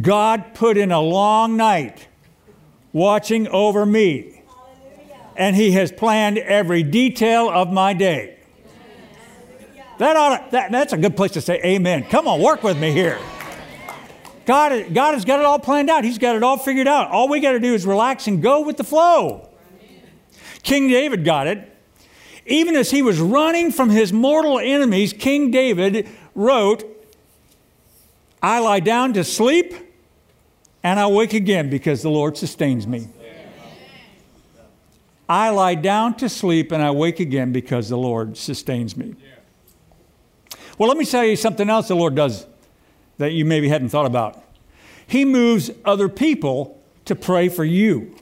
God 0.00 0.54
put 0.54 0.76
in 0.76 0.92
a 0.92 1.00
long 1.00 1.56
night 1.56 2.06
watching 2.92 3.48
over 3.48 3.84
me. 3.86 4.42
And 5.36 5.56
he 5.56 5.72
has 5.72 5.90
planned 5.90 6.38
every 6.38 6.82
detail 6.82 7.48
of 7.48 7.72
my 7.72 7.94
day. 7.94 8.38
That 9.98 10.16
ought 10.16 10.36
to, 10.36 10.50
that, 10.50 10.72
that's 10.72 10.92
a 10.92 10.96
good 10.96 11.16
place 11.16 11.32
to 11.32 11.40
say 11.40 11.60
amen. 11.64 12.04
Come 12.04 12.26
on, 12.26 12.40
work 12.40 12.62
with 12.62 12.78
me 12.78 12.92
here. 12.92 13.18
God, 14.44 14.92
God 14.92 15.14
has 15.14 15.24
got 15.24 15.38
it 15.38 15.46
all 15.46 15.58
planned 15.58 15.88
out. 15.88 16.04
He's 16.04 16.18
got 16.18 16.34
it 16.34 16.42
all 16.42 16.58
figured 16.58 16.88
out. 16.88 17.10
All 17.10 17.28
we 17.28 17.40
got 17.40 17.52
to 17.52 17.60
do 17.60 17.74
is 17.74 17.86
relax 17.86 18.26
and 18.26 18.42
go 18.42 18.62
with 18.62 18.76
the 18.76 18.84
flow. 18.84 19.48
King 20.62 20.88
David 20.88 21.24
got 21.24 21.46
it. 21.46 21.68
Even 22.46 22.74
as 22.74 22.90
he 22.90 23.02
was 23.02 23.20
running 23.20 23.70
from 23.70 23.90
his 23.90 24.12
mortal 24.12 24.58
enemies, 24.58 25.12
King 25.12 25.50
David 25.50 26.08
wrote, 26.34 26.84
I 28.42 28.58
lie 28.58 28.80
down 28.80 29.12
to 29.12 29.22
sleep 29.22 29.74
and 30.82 30.98
I 30.98 31.06
wake 31.06 31.34
again 31.34 31.70
because 31.70 32.02
the 32.02 32.10
Lord 32.10 32.36
sustains 32.36 32.86
me. 32.86 33.08
I 35.28 35.50
lie 35.50 35.76
down 35.76 36.16
to 36.18 36.28
sleep 36.28 36.72
and 36.72 36.82
I 36.82 36.90
wake 36.90 37.20
again 37.20 37.52
because 37.52 37.88
the 37.88 37.96
Lord 37.96 38.36
sustains 38.36 38.96
me. 38.96 39.14
Well, 40.78 40.88
let 40.88 40.98
me 40.98 41.04
tell 41.04 41.24
you 41.24 41.36
something 41.36 41.70
else 41.70 41.88
the 41.88 41.96
Lord 41.96 42.14
does 42.14 42.46
that 43.18 43.32
you 43.32 43.44
maybe 43.44 43.68
hadn't 43.68 43.90
thought 43.90 44.06
about. 44.06 44.42
He 45.06 45.24
moves 45.24 45.70
other 45.84 46.08
people 46.08 46.82
to 47.04 47.14
pray 47.14 47.48
for 47.48 47.64
you. 47.64 48.14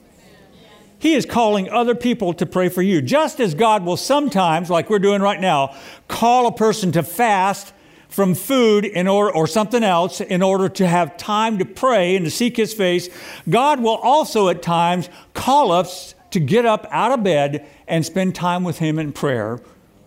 He 0.98 1.14
is 1.14 1.24
calling 1.24 1.70
other 1.70 1.94
people 1.94 2.34
to 2.34 2.44
pray 2.44 2.68
for 2.68 2.82
you. 2.82 3.00
Just 3.00 3.40
as 3.40 3.54
God 3.54 3.84
will 3.84 3.96
sometimes, 3.96 4.68
like 4.68 4.90
we're 4.90 4.98
doing 4.98 5.22
right 5.22 5.40
now, 5.40 5.74
call 6.08 6.46
a 6.46 6.52
person 6.52 6.92
to 6.92 7.02
fast 7.02 7.72
from 8.10 8.34
food 8.34 8.84
in 8.84 9.08
order, 9.08 9.32
or 9.32 9.46
something 9.46 9.82
else 9.82 10.20
in 10.20 10.42
order 10.42 10.68
to 10.68 10.86
have 10.86 11.16
time 11.16 11.58
to 11.58 11.64
pray 11.64 12.16
and 12.16 12.24
to 12.26 12.30
seek 12.30 12.56
His 12.56 12.74
face, 12.74 13.08
God 13.48 13.80
will 13.80 13.96
also 13.96 14.48
at 14.48 14.60
times 14.60 15.08
call 15.32 15.72
us 15.72 16.14
to 16.32 16.40
get 16.40 16.66
up 16.66 16.86
out 16.90 17.12
of 17.12 17.24
bed 17.24 17.66
and 17.88 18.04
spend 18.04 18.34
time 18.34 18.64
with 18.64 18.78
Him 18.78 18.98
in 18.98 19.12
prayer 19.12 19.60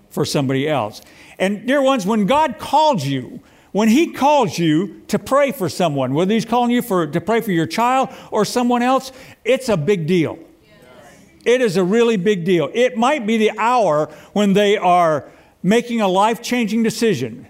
for 0.10 0.25
somebody 0.25 0.69
else. 0.69 1.01
And, 1.39 1.65
dear 1.65 1.81
ones, 1.81 2.05
when 2.05 2.25
God 2.27 2.60
calls 2.60 3.05
you, 3.05 3.41
When 3.74 3.89
He 3.89 4.12
calls 4.12 4.57
you 4.60 5.01
to 5.07 5.19
pray 5.19 5.51
for 5.51 5.67
someone, 5.67 6.13
whether 6.13 6.33
He's 6.33 6.45
calling 6.45 6.69
you 6.69 6.81
for, 6.81 7.07
to 7.07 7.19
pray 7.19 7.41
for 7.41 7.51
your 7.51 7.65
child 7.65 8.10
or 8.31 8.45
someone 8.45 8.83
else, 8.83 9.12
it's 9.43 9.67
a 9.67 9.75
big 9.75 10.05
deal. 10.05 10.38
It 11.43 11.60
is 11.60 11.75
a 11.75 11.83
really 11.83 12.15
big 12.15 12.45
deal. 12.45 12.69
It 12.74 12.95
might 12.95 13.25
be 13.25 13.38
the 13.38 13.51
hour 13.57 14.10
when 14.31 14.53
they 14.53 14.77
are 14.77 15.29
making 15.63 16.01
a 16.01 16.07
life 16.07 16.41
changing 16.41 16.83
decision. 16.83 17.48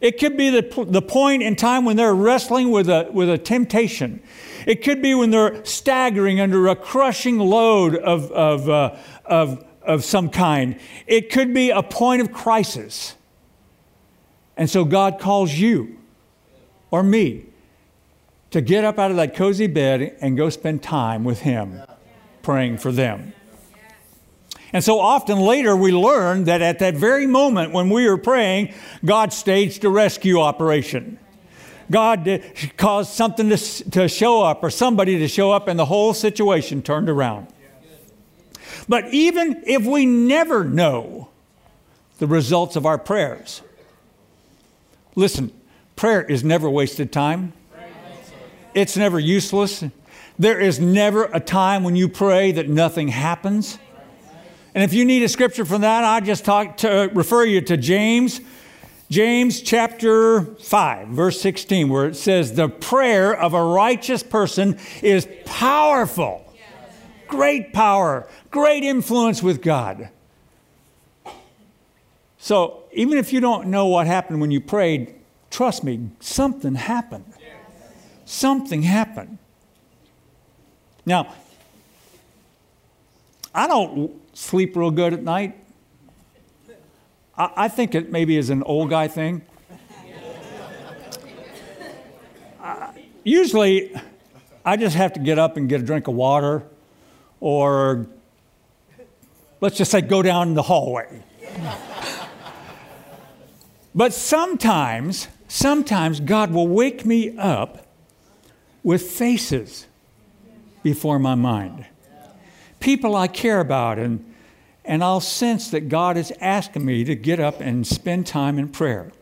It 0.00 0.18
could 0.18 0.36
be 0.36 0.50
the, 0.50 0.84
the 0.86 1.02
point 1.02 1.42
in 1.42 1.56
time 1.56 1.84
when 1.84 1.96
they're 1.96 2.14
wrestling 2.14 2.70
with 2.70 2.88
a, 2.88 3.08
with 3.12 3.28
a 3.28 3.38
temptation. 3.38 4.22
It 4.66 4.82
could 4.82 5.02
be 5.02 5.14
when 5.14 5.30
they're 5.30 5.64
staggering 5.64 6.40
under 6.40 6.68
a 6.68 6.76
crushing 6.76 7.38
load 7.38 7.96
of, 7.96 8.30
of, 8.30 8.68
uh, 8.68 8.96
of, 9.24 9.64
of 9.82 10.04
some 10.04 10.30
kind. 10.30 10.78
It 11.06 11.30
could 11.30 11.52
be 11.52 11.70
a 11.70 11.82
point 11.82 12.22
of 12.22 12.32
crisis. 12.32 13.16
And 14.56 14.70
so 14.70 14.84
God 14.84 15.18
calls 15.18 15.52
you 15.54 15.98
or 16.90 17.02
me 17.02 17.46
to 18.50 18.60
get 18.60 18.84
up 18.84 18.98
out 18.98 19.10
of 19.10 19.16
that 19.16 19.34
cozy 19.34 19.66
bed 19.66 20.16
and 20.20 20.36
go 20.36 20.48
spend 20.48 20.82
time 20.82 21.24
with 21.24 21.40
Him 21.40 21.82
praying 22.42 22.78
for 22.78 22.92
them. 22.92 23.32
And 24.72 24.84
so 24.84 25.00
often 25.00 25.38
later 25.40 25.74
we 25.74 25.92
learn 25.92 26.44
that 26.44 26.60
at 26.60 26.78
that 26.80 26.94
very 26.94 27.26
moment 27.26 27.72
when 27.72 27.88
we 27.88 28.08
were 28.08 28.18
praying, 28.18 28.74
God 29.04 29.32
staged 29.32 29.84
a 29.84 29.88
rescue 29.88 30.40
operation. 30.40 31.18
God 31.90 32.28
uh, 32.28 32.38
caused 32.76 33.12
something 33.12 33.48
to, 33.48 33.56
to 33.90 34.08
show 34.08 34.42
up 34.42 34.62
or 34.62 34.70
somebody 34.70 35.18
to 35.20 35.28
show 35.28 35.50
up, 35.52 35.68
and 35.68 35.78
the 35.78 35.86
whole 35.86 36.12
situation 36.12 36.82
turned 36.82 37.08
around. 37.08 37.46
But 38.88 39.12
even 39.12 39.62
if 39.66 39.84
we 39.84 40.06
never 40.06 40.64
know 40.64 41.28
the 42.18 42.26
results 42.26 42.76
of 42.76 42.84
our 42.84 42.98
prayers, 42.98 43.62
listen, 45.14 45.52
prayer 45.96 46.22
is 46.22 46.44
never 46.44 46.68
wasted 46.68 47.12
time, 47.12 47.52
it's 48.74 48.96
never 48.96 49.18
useless. 49.18 49.84
There 50.38 50.60
is 50.60 50.78
never 50.78 51.24
a 51.24 51.40
time 51.40 51.82
when 51.82 51.96
you 51.96 52.08
pray 52.08 52.52
that 52.52 52.68
nothing 52.68 53.08
happens. 53.08 53.78
And 54.74 54.84
if 54.84 54.92
you 54.92 55.04
need 55.04 55.22
a 55.22 55.28
scripture 55.28 55.64
from 55.64 55.80
that, 55.80 56.04
I 56.04 56.20
just 56.20 56.44
talk 56.44 56.78
to 56.78 57.10
refer 57.14 57.44
you 57.44 57.60
to 57.62 57.76
James, 57.76 58.40
James 59.10 59.62
chapter 59.62 60.42
5, 60.42 61.08
verse 61.08 61.40
16, 61.40 61.88
where 61.88 62.06
it 62.06 62.16
says, 62.16 62.54
The 62.54 62.68
prayer 62.68 63.34
of 63.34 63.54
a 63.54 63.62
righteous 63.62 64.22
person 64.22 64.78
is 65.02 65.26
powerful. 65.46 66.44
Great 67.26 67.72
power, 67.72 68.28
great 68.50 68.84
influence 68.84 69.42
with 69.42 69.62
God. 69.62 70.10
So 72.38 72.84
even 72.92 73.18
if 73.18 73.32
you 73.32 73.40
don't 73.40 73.68
know 73.68 73.86
what 73.86 74.06
happened 74.06 74.40
when 74.40 74.50
you 74.50 74.60
prayed, 74.60 75.14
trust 75.50 75.84
me, 75.84 76.10
something 76.20 76.74
happened. 76.74 77.24
Something 78.24 78.82
happened. 78.82 79.38
Now, 81.06 81.34
I 83.54 83.66
don't 83.66 84.20
sleep 84.38 84.76
real 84.76 84.92
good 84.92 85.12
at 85.12 85.22
night. 85.22 85.56
I, 87.36 87.50
I 87.56 87.68
think 87.68 87.94
it 87.94 88.10
maybe 88.10 88.36
is 88.36 88.50
an 88.50 88.62
old 88.62 88.88
guy 88.88 89.08
thing. 89.08 89.42
uh, 92.62 92.92
usually, 93.24 93.94
I 94.64 94.76
just 94.76 94.94
have 94.94 95.12
to 95.14 95.20
get 95.20 95.38
up 95.38 95.56
and 95.56 95.68
get 95.68 95.80
a 95.80 95.84
drink 95.84 96.06
of 96.06 96.14
water, 96.14 96.62
or 97.40 98.06
let's 99.60 99.76
just 99.76 99.90
say 99.90 100.02
go 100.02 100.22
down 100.22 100.54
the 100.54 100.62
hallway. 100.62 101.24
but 103.94 104.12
sometimes, 104.12 105.26
sometimes 105.48 106.20
God 106.20 106.52
will 106.52 106.68
wake 106.68 107.04
me 107.04 107.36
up 107.36 107.86
with 108.84 109.02
faces 109.02 109.86
before 110.84 111.18
my 111.18 111.34
mind. 111.34 111.86
People 112.80 113.16
I 113.16 113.28
care 113.28 113.60
about, 113.60 113.98
and 113.98 114.24
and 114.88 115.04
I'll 115.04 115.20
sense 115.20 115.70
that 115.70 115.90
God 115.90 116.16
is 116.16 116.32
asking 116.40 116.84
me 116.84 117.04
to 117.04 117.14
get 117.14 117.38
up 117.38 117.60
and 117.60 117.86
spend 117.86 118.26
time 118.26 118.58
in 118.58 118.68
prayer. 118.68 119.12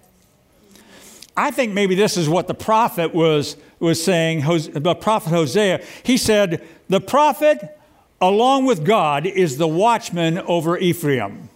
I 1.37 1.51
think 1.51 1.75
maybe 1.75 1.97
this 1.97 2.17
is 2.17 2.29
what 2.29 2.47
the 2.47 2.55
prophet 2.55 3.13
was, 3.13 3.57
was 3.81 4.03
saying, 4.03 4.41
the 4.73 4.95
prophet 4.95 5.31
Hosea. 5.31 5.85
He 6.05 6.17
said, 6.17 6.65
The 6.89 7.01
prophet, 7.01 7.79
along 8.21 8.67
with 8.67 8.85
God, 8.85 9.27
is 9.27 9.59
the 9.59 9.67
watchman 9.67 10.39
over 10.39 10.79
Ephraim. 10.79 11.51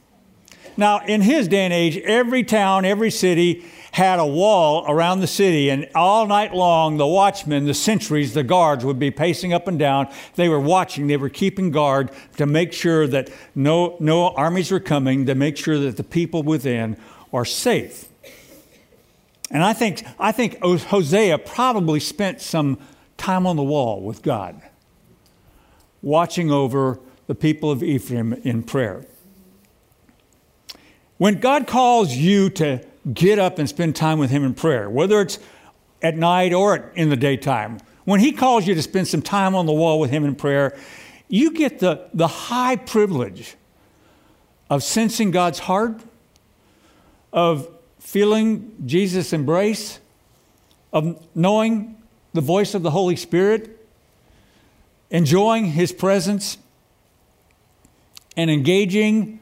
Now, 0.76 1.04
in 1.06 1.20
his 1.20 1.46
day 1.46 1.64
and 1.64 1.72
age, 1.72 1.96
every 1.98 2.42
town, 2.42 2.84
every 2.84 3.12
city 3.12 3.64
had 3.92 4.18
a 4.18 4.26
wall 4.26 4.84
around 4.88 5.20
the 5.20 5.26
city, 5.26 5.68
and 5.68 5.88
all 5.94 6.26
night 6.26 6.54
long, 6.54 6.96
the 6.96 7.06
watchmen, 7.06 7.66
the 7.66 7.74
sentries, 7.74 8.34
the 8.34 8.44
guards 8.44 8.84
would 8.84 8.98
be 8.98 9.10
pacing 9.10 9.52
up 9.52 9.66
and 9.66 9.78
down. 9.78 10.08
They 10.36 10.48
were 10.48 10.60
watching, 10.60 11.08
they 11.08 11.16
were 11.16 11.28
keeping 11.28 11.70
guard 11.70 12.10
to 12.36 12.46
make 12.46 12.72
sure 12.72 13.06
that 13.08 13.30
no, 13.54 13.96
no 13.98 14.28
armies 14.28 14.70
were 14.70 14.80
coming, 14.80 15.26
to 15.26 15.34
make 15.34 15.56
sure 15.56 15.78
that 15.78 15.96
the 15.96 16.04
people 16.04 16.42
within 16.42 16.96
are 17.32 17.44
safe. 17.44 18.08
And 19.50 19.64
I 19.64 19.72
think, 19.72 20.04
I 20.18 20.30
think 20.30 20.60
Hosea 20.60 21.38
probably 21.38 21.98
spent 21.98 22.40
some 22.40 22.78
time 23.16 23.46
on 23.46 23.56
the 23.56 23.64
wall 23.64 24.00
with 24.00 24.22
God, 24.22 24.62
watching 26.00 26.50
over 26.50 27.00
the 27.26 27.34
people 27.34 27.70
of 27.70 27.82
Ephraim 27.82 28.32
in 28.44 28.62
prayer. 28.62 29.04
When 31.18 31.40
God 31.40 31.66
calls 31.66 32.14
you 32.14 32.48
to 32.50 32.82
get 33.12 33.38
up 33.38 33.58
and 33.58 33.68
spend 33.68 33.96
time 33.96 34.18
with 34.18 34.30
Him 34.30 34.44
in 34.44 34.54
prayer, 34.54 34.88
whether 34.88 35.20
it's 35.20 35.38
at 36.02 36.16
night 36.16 36.52
or 36.52 36.92
in 36.94 37.08
the 37.08 37.16
daytime. 37.16 37.78
When 38.04 38.20
He 38.20 38.32
calls 38.32 38.66
you 38.66 38.74
to 38.74 38.82
spend 38.82 39.08
some 39.08 39.22
time 39.22 39.54
on 39.54 39.66
the 39.66 39.72
wall 39.72 39.98
with 40.00 40.10
Him 40.10 40.24
in 40.24 40.34
prayer, 40.34 40.76
you 41.28 41.52
get 41.52 41.78
the, 41.78 42.08
the 42.12 42.26
high 42.26 42.76
privilege 42.76 43.56
of 44.68 44.82
sensing 44.82 45.30
God's 45.30 45.60
heart, 45.60 46.00
of 47.32 47.68
feeling 47.98 48.74
Jesus' 48.86 49.32
embrace, 49.32 50.00
of 50.92 51.24
knowing 51.34 51.96
the 52.32 52.40
voice 52.40 52.74
of 52.74 52.82
the 52.82 52.90
Holy 52.90 53.16
Spirit, 53.16 53.86
enjoying 55.10 55.66
His 55.66 55.92
presence, 55.92 56.58
and 58.36 58.50
engaging 58.50 59.40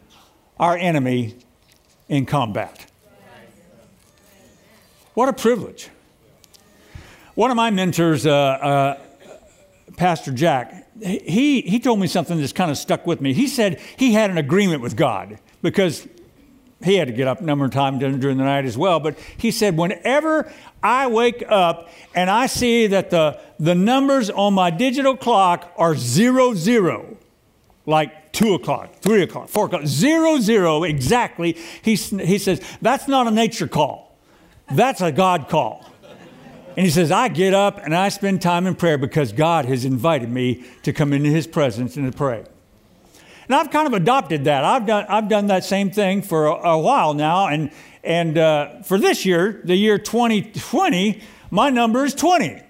our 0.59 0.77
enemy 0.77 1.37
in 2.09 2.27
combat. 2.27 2.88
What 5.19 5.29
a 5.29 5.33
privilege. 5.33 5.89
One 7.35 7.51
of 7.51 7.57
my 7.57 7.71
mentors, 7.71 8.25
uh, 8.25 8.31
uh, 8.33 8.99
Pastor 9.97 10.31
Jack, 10.31 10.87
he, 11.03 11.61
he 11.61 11.81
told 11.81 11.99
me 11.99 12.07
something 12.07 12.39
that's 12.39 12.53
kind 12.53 12.71
of 12.71 12.79
stuck 12.79 13.05
with 13.05 13.21
me. 13.21 13.33
He 13.33 13.49
said 13.49 13.81
he 13.97 14.13
had 14.13 14.31
an 14.31 14.39
agreement 14.39 14.81
with 14.81 14.95
God 14.95 15.41
because 15.61 16.07
he 16.85 16.95
had 16.95 17.09
to 17.09 17.13
get 17.13 17.27
up 17.27 17.41
a 17.41 17.43
number 17.43 17.65
of 17.65 17.73
times 17.73 17.99
during 17.99 18.39
the 18.39 18.45
night 18.45 18.65
as 18.65 18.79
well. 18.79 19.01
But 19.01 19.19
he 19.37 19.51
said, 19.51 19.77
whenever 19.77 20.53
I 20.85 21.09
wake 21.09 21.43
up 21.49 21.91
and 22.15 22.31
I 22.31 22.47
see 22.47 22.87
that 22.87 23.11
the, 23.11 23.41
the 23.59 23.75
numbers 23.75 24.31
on 24.31 24.55
my 24.55 24.71
digital 24.71 25.17
clock 25.17 25.73
are 25.77 25.97
zero, 25.97 26.55
zero, 26.55 27.17
like 27.87 28.33
two 28.33 28.55
o'clock, 28.55 28.95
three 29.01 29.23
o'clock, 29.23 29.49
four 29.49 29.67
o'clock, 29.67 29.85
zero, 29.85 30.39
zero 30.39 30.85
exactly, 30.85 31.59
he, 31.83 31.97
he 31.97 32.39
says, 32.39 32.63
that's 32.81 33.09
not 33.09 33.27
a 33.27 33.33
nature 33.33 33.67
call. 33.67 34.08
That's 34.71 35.01
a 35.01 35.11
God 35.11 35.49
call. 35.49 35.85
And 36.77 36.85
he 36.85 36.93
says, 36.93 37.11
I 37.11 37.29
get 37.29 37.55
up 37.55 37.81
and 37.83 37.95
I 37.95 38.09
spend 38.09 38.41
time 38.41 38.67
in 38.67 38.77
prayer 38.77 38.99
because 38.99 39.33
God 39.33 39.65
has 39.65 39.85
invited 39.85 40.31
me 40.31 40.65
to 40.85 40.93
come 40.93 41.13
into 41.13 41.29
his 41.29 41.47
presence 41.47 41.97
and 41.97 42.11
to 42.11 42.17
pray. 42.17 42.45
And 43.47 43.55
I've 43.55 43.71
kind 43.71 43.87
of 43.87 43.95
adopted 43.95 44.45
that. 44.45 44.63
I've 44.63 44.87
done, 44.87 45.07
I've 45.09 45.29
done 45.29 45.47
that 45.47 45.65
same 45.65 45.91
thing 45.91 46.23
for 46.23 46.47
a, 46.47 46.53
a 46.53 46.79
while 46.79 47.15
now. 47.15 47.49
And, 47.49 47.73
and 48.05 48.39
uh, 48.39 48.83
for 48.83 48.99
this 48.99 49.25
year, 49.25 49.61
the 49.65 49.75
year 49.75 49.99
2020, 49.99 51.23
my 51.51 51.71
number 51.71 52.05
is 52.05 52.15
20. 52.15 52.63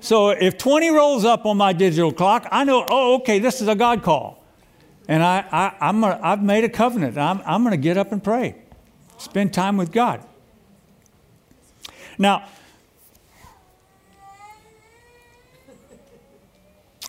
So 0.00 0.28
if 0.28 0.58
20 0.58 0.90
rolls 0.90 1.24
up 1.24 1.46
on 1.46 1.56
my 1.56 1.72
digital 1.72 2.12
clock, 2.12 2.46
I 2.52 2.64
know, 2.64 2.84
oh, 2.88 3.16
okay, 3.16 3.38
this 3.38 3.62
is 3.62 3.68
a 3.68 3.74
God 3.74 4.02
call. 4.02 4.44
And 5.08 5.22
I, 5.22 5.44
I, 5.50 5.88
I'm 5.88 6.04
a, 6.04 6.20
I've 6.22 6.42
made 6.42 6.64
a 6.64 6.68
covenant. 6.68 7.16
I'm, 7.16 7.40
I'm 7.46 7.64
going 7.64 7.72
to 7.72 7.82
get 7.82 7.96
up 7.96 8.12
and 8.12 8.22
pray, 8.22 8.56
spend 9.16 9.54
time 9.54 9.76
with 9.78 9.90
God. 9.90 10.24
Now, 12.18 12.46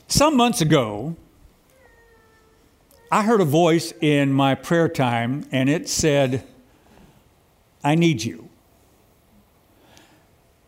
some 0.08 0.36
months 0.36 0.62
ago, 0.62 1.16
I 3.12 3.24
heard 3.24 3.42
a 3.42 3.46
voice 3.46 3.94
in 4.02 4.34
my 4.34 4.56
prayer 4.56 4.90
time, 4.90 5.48
and 5.52 5.70
it 5.70 5.88
said, 5.88 6.44
I 7.84 7.96
need 7.96 8.24
you. 8.24 8.50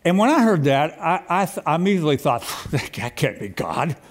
And 0.05 0.17
when 0.17 0.29
I 0.29 0.41
heard 0.41 0.63
that, 0.65 0.97
I, 1.01 1.23
I, 1.27 1.45
th- 1.45 1.65
I 1.65 1.75
immediately 1.75 2.17
thought, 2.17 2.41
that 2.71 3.15
can't 3.15 3.39
be 3.39 3.49
God. 3.49 3.95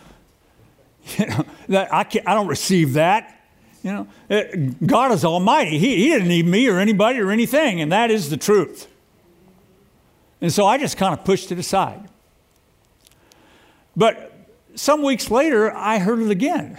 That 1.69 1.93
I, 1.93 2.05
can't, 2.05 2.29
I 2.29 2.35
don't 2.35 2.47
receive 2.47 2.93
that. 2.93 3.45
You 3.83 3.93
know, 3.93 4.09
uh, 4.31 4.43
God 4.85 5.13
is 5.13 5.25
almighty. 5.25 5.79
He, 5.79 5.97
he 5.97 6.09
didn't 6.11 6.29
need 6.29 6.47
me 6.47 6.69
or 6.69 6.79
anybody 6.79 7.21
or 7.21 7.31
anything, 7.31 7.81
and 7.81 7.91
that 7.91 8.11
is 8.11 8.31
the 8.31 8.37
truth. 8.37 8.89
And 10.41 10.53
so 10.53 10.67
I 10.67 10.79
just 10.79 10.97
kind 10.97 11.19
of 11.19 11.25
pushed 11.25 11.51
it 11.51 11.59
aside. 11.59 12.09
But 13.97 14.33
some 14.75 15.03
weeks 15.03 15.31
later, 15.31 15.75
I 15.75 15.99
heard 15.99 16.21
it 16.21 16.31
again. 16.31 16.79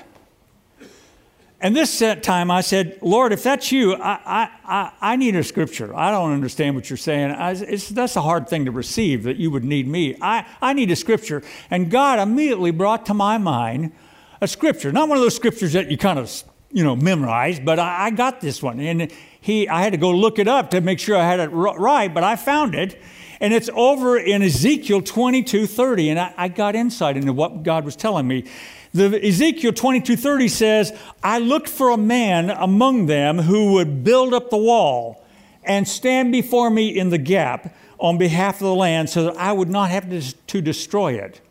And 1.60 1.76
this 1.76 2.04
time 2.22 2.52
I 2.52 2.62
said, 2.62 3.00
Lord, 3.02 3.34
if 3.34 3.42
that's 3.42 3.72
you, 3.72 3.96
I, 3.96 4.52
I, 4.64 4.92
I, 5.02 5.16
need 5.16 5.36
a 5.36 5.44
scripture. 5.44 5.96
I 5.96 6.12
don't 6.12 6.32
understand 6.32 6.76
what 6.76 6.88
you're 6.88 6.98
saying. 6.98 7.32
I, 7.32 7.56
that's 7.56 8.16
a 8.16 8.22
hard 8.22 8.48
thing 8.48 8.66
to 8.66 8.72
receive 8.72 9.24
that 9.24 9.38
you 9.38 9.50
would 9.50 9.64
need 9.64 9.88
me. 9.88 10.16
I, 10.22 10.46
I 10.62 10.74
need 10.74 10.92
a 10.92 10.96
scripture. 10.96 11.42
And 11.72 11.90
God 11.90 12.20
immediately 12.20 12.70
brought 12.70 13.08
to 13.08 13.16
my 13.16 13.40
mind 13.40 13.92
a 14.40 14.48
scripture. 14.48 14.92
Not 14.92 15.10
one 15.10 15.18
of 15.18 15.24
those 15.24 15.36
scriptures 15.36 15.74
that 15.74 15.90
you 15.90 15.98
kind 15.98 16.20
of, 16.20 16.32
you 16.72 16.84
know, 16.84 16.96
memorize, 16.96 17.60
but 17.60 17.80
I, 17.80 18.06
I 18.06 18.10
got 18.12 18.40
this 18.40 18.62
one. 18.62 18.80
And 18.80 19.12
he, 19.42 19.68
I 19.68 19.82
had 19.82 19.94
to 19.94 19.98
go 19.98 20.12
look 20.12 20.38
it 20.38 20.48
up 20.48 20.70
to 20.72 20.82
make 20.82 21.00
sure 21.00 21.18
I 21.18 21.26
had 21.26 21.40
it 21.40 21.48
right, 21.48 22.14
but 22.14 22.24
I 22.24 22.36
found 22.36 22.76
it. 22.76 23.02
And 23.40 23.54
it's 23.54 23.70
over 23.74 24.18
in 24.18 24.42
Ezekiel 24.42 25.02
22 25.02 25.68
30. 25.68 26.10
And 26.10 26.20
I, 26.20 26.34
I 26.38 26.48
got 26.48 26.76
insight 26.76 27.18
into 27.18 27.34
what 27.34 27.64
God 27.64 27.86
was 27.86 27.96
telling 27.96 28.28
me. 28.28 28.46
The 28.94 29.24
Ezekiel 29.24 29.74
22:30 29.74 30.50
says, 30.50 30.94
"I 31.22 31.40
looked 31.40 31.70
for 31.70 31.90
a 31.90 31.98
man 31.98 32.50
among 32.50 33.06
them 33.06 33.40
who 33.40 33.74
would 33.74 34.04
build 34.04 34.34
up 34.34 34.50
the 34.50 34.58
wall 34.58 35.24
and 35.64 35.88
stand 35.88 36.32
before 36.32 36.70
me 36.70 36.88
in 36.88 37.10
the 37.10 37.18
gap 37.18 37.76
on 38.00 38.18
behalf 38.18 38.56
of 38.56 38.68
the 38.68 38.74
land 38.74 39.10
so 39.10 39.26
that 39.26 39.38
I 39.38 39.52
would 39.52 39.70
not 39.70 39.90
have 39.90 40.10
to, 40.10 40.22
to 40.48 40.62
destroy 40.62 41.14
it." 41.14 41.42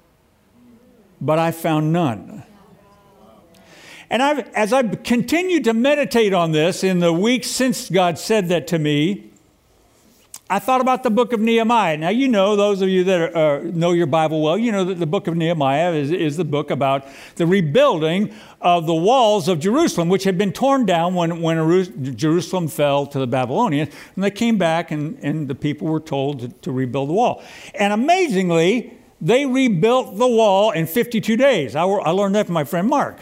But 1.20 1.38
I 1.38 1.50
found 1.50 1.92
none. 1.92 2.42
And 4.08 4.22
I've, 4.22 4.48
as 4.54 4.72
I've 4.72 5.02
continued 5.02 5.64
to 5.64 5.74
meditate 5.74 6.32
on 6.32 6.52
this 6.52 6.84
in 6.84 7.00
the 7.00 7.12
weeks 7.12 7.48
since 7.48 7.90
God 7.90 8.18
said 8.18 8.48
that 8.48 8.66
to 8.68 8.78
me, 8.78 9.30
I 10.48 10.60
thought 10.60 10.80
about 10.80 11.02
the 11.02 11.10
book 11.10 11.32
of 11.32 11.40
Nehemiah. 11.40 11.96
Now, 11.96 12.10
you 12.10 12.28
know, 12.28 12.54
those 12.54 12.80
of 12.80 12.88
you 12.88 13.02
that 13.02 13.34
are, 13.34 13.56
uh, 13.56 13.62
know 13.64 13.90
your 13.90 14.06
Bible 14.06 14.40
well, 14.40 14.56
you 14.56 14.70
know 14.70 14.84
that 14.84 15.00
the 15.00 15.06
book 15.06 15.26
of 15.26 15.36
Nehemiah 15.36 15.92
is, 15.92 16.12
is, 16.12 16.36
the 16.36 16.44
book 16.44 16.70
about 16.70 17.04
the 17.34 17.48
rebuilding 17.48 18.32
of 18.60 18.86
the 18.86 18.94
walls 18.94 19.48
of 19.48 19.58
Jerusalem, 19.58 20.08
which 20.08 20.22
had 20.22 20.38
been 20.38 20.52
torn 20.52 20.86
down 20.86 21.16
when, 21.16 21.42
when 21.42 22.16
Jerusalem 22.16 22.68
fell 22.68 23.06
to 23.08 23.18
the 23.18 23.26
Babylonians. 23.26 23.92
And 24.14 24.22
they 24.22 24.30
came 24.30 24.56
back, 24.56 24.92
and, 24.92 25.18
and 25.20 25.48
the 25.48 25.56
people 25.56 25.88
were 25.88 25.98
told 25.98 26.38
to, 26.38 26.48
to 26.48 26.70
rebuild 26.70 27.08
the 27.08 27.14
wall. 27.14 27.42
And 27.74 27.92
amazingly, 27.92 28.96
they 29.20 29.46
rebuilt 29.46 30.16
the 30.16 30.28
wall 30.28 30.70
in 30.70 30.86
52 30.86 31.36
days. 31.36 31.74
I, 31.74 31.82
I 31.82 32.10
learned 32.10 32.36
that 32.36 32.46
from 32.46 32.54
my 32.54 32.64
friend 32.64 32.88
Mark. 32.88 33.18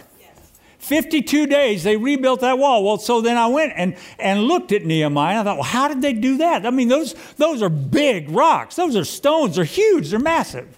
52 0.84 1.46
days 1.46 1.82
they 1.82 1.96
rebuilt 1.96 2.40
that 2.40 2.58
wall. 2.58 2.84
Well, 2.84 2.98
so 2.98 3.22
then 3.22 3.38
I 3.38 3.46
went 3.46 3.72
and, 3.74 3.96
and 4.18 4.42
looked 4.42 4.70
at 4.70 4.84
Nehemiah. 4.84 5.40
I 5.40 5.42
thought, 5.42 5.56
well, 5.56 5.64
how 5.64 5.88
did 5.88 6.02
they 6.02 6.12
do 6.12 6.36
that? 6.38 6.66
I 6.66 6.70
mean, 6.70 6.88
those, 6.88 7.14
those 7.36 7.62
are 7.62 7.70
big 7.70 8.30
rocks. 8.30 8.76
Those 8.76 8.94
are 8.94 9.04
stones. 9.04 9.56
They're 9.56 9.64
huge. 9.64 10.10
They're 10.10 10.18
massive. 10.18 10.76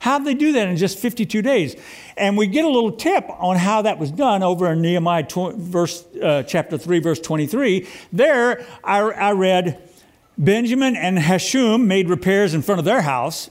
How 0.00 0.18
did 0.18 0.26
they 0.26 0.34
do 0.34 0.52
that 0.52 0.68
in 0.68 0.76
just 0.76 0.98
52 0.98 1.42
days? 1.42 1.76
And 2.16 2.36
we 2.36 2.48
get 2.48 2.64
a 2.64 2.68
little 2.68 2.90
tip 2.90 3.24
on 3.28 3.56
how 3.56 3.82
that 3.82 3.98
was 3.98 4.10
done 4.10 4.42
over 4.42 4.72
in 4.72 4.82
Nehemiah 4.82 5.26
verse, 5.30 6.04
uh, 6.20 6.42
chapter 6.42 6.76
3, 6.76 6.98
verse 6.98 7.20
23. 7.20 7.86
There, 8.12 8.66
I, 8.82 8.98
I 8.98 9.32
read, 9.32 9.88
Benjamin 10.36 10.96
and 10.96 11.18
Hashub 11.18 11.82
made 11.82 12.10
repairs 12.10 12.52
in 12.52 12.62
front 12.62 12.80
of 12.80 12.84
their 12.84 13.02
house. 13.02 13.48